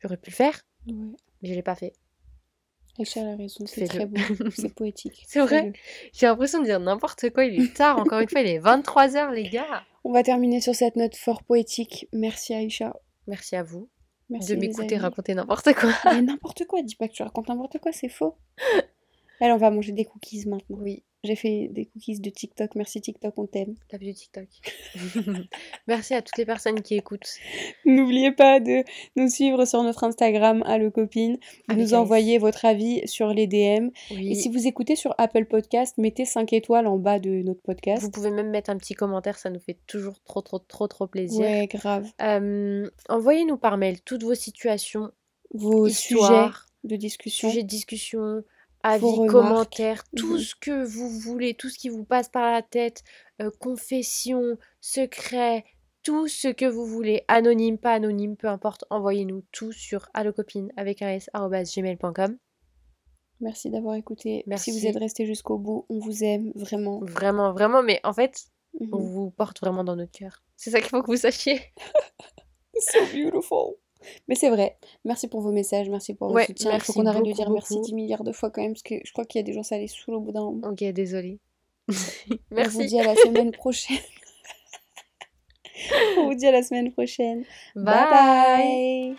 [0.00, 0.94] j'aurais pu le faire, Ouais.
[1.42, 1.94] mais je l'ai pas fait.
[2.98, 4.20] Aïcha a raison, c'est très beau,
[4.54, 5.24] c'est poétique.
[5.26, 5.72] C'est vrai.
[6.12, 9.32] J'ai l'impression de dire n'importe quoi, il est tard, encore une fois, il est 23h,
[9.32, 9.84] les gars.
[10.04, 12.08] On va terminer sur cette note fort poétique.
[12.12, 12.94] Merci Aïcha.
[13.26, 13.88] Merci à vous
[14.30, 15.92] Merci de m'écouter raconter n'importe quoi.
[16.20, 18.36] N'importe quoi, dis pas que tu racontes n'importe quoi, c'est faux.
[19.40, 20.78] Allez, on va manger des cookies maintenant.
[20.80, 22.74] Oui, J'ai fait des cookies de TikTok.
[22.74, 23.74] Merci TikTok, on t'aime.
[23.92, 24.46] vie du TikTok.
[25.86, 27.28] Merci à toutes les personnes qui écoutent.
[27.84, 28.84] N'oubliez pas de
[29.16, 33.46] nous suivre sur notre Instagram, Allo Copine, de Avec nous envoyer votre avis sur les
[33.46, 33.90] DM.
[34.10, 34.32] Oui.
[34.32, 38.02] Et si vous écoutez sur Apple Podcast, mettez 5 étoiles en bas de notre podcast.
[38.02, 41.06] Vous pouvez même mettre un petit commentaire, ça nous fait toujours trop trop trop trop
[41.06, 41.40] plaisir.
[41.40, 42.10] Ouais, grave.
[42.22, 45.10] Euh, Envoyez-nous par mail toutes vos situations,
[45.54, 46.50] Vos sujets
[46.84, 47.48] de discussion.
[47.48, 48.44] sujets de discussion,
[48.82, 50.38] avis, commentaires, tout Mhm.
[50.38, 53.02] ce que vous voulez, tout ce qui vous passe par la tête,
[53.42, 55.64] euh, confession, secret,
[56.02, 61.02] tout ce que vous voulez, anonyme, pas anonyme, peu importe, envoyez-nous tout sur allocopine avec
[61.02, 62.38] un s gmail.com.
[63.40, 64.38] Merci d'avoir écouté.
[64.38, 64.70] Si Merci.
[64.72, 67.00] vous êtes resté jusqu'au bout, on vous aime vraiment.
[67.04, 68.46] Vraiment, vraiment, mais en fait,
[68.80, 68.88] Mhm.
[68.92, 70.42] on vous porte vraiment dans notre cœur.
[70.56, 71.60] C'est ça qu'il faut que vous sachiez.
[72.80, 73.74] So beautiful.
[74.28, 74.78] Mais c'est vrai.
[75.04, 76.72] Merci pour vos messages, merci pour vos Ouais, soutiens.
[76.72, 77.86] Il faut merci qu'on arrête de beaucoup, dire merci beaucoup.
[77.86, 79.62] 10 milliards de fois quand même, parce que je crois qu'il y a des gens,
[79.62, 80.68] ça les saoule au bout d'un moment.
[80.68, 81.38] Ok, désolée.
[81.88, 81.92] On
[82.28, 82.86] vous Merci.
[82.86, 83.96] dit à la semaine prochaine.
[86.18, 87.44] on vous dit à la semaine prochaine.
[87.74, 87.84] Bye.
[87.84, 89.14] bye.
[89.14, 89.16] bye.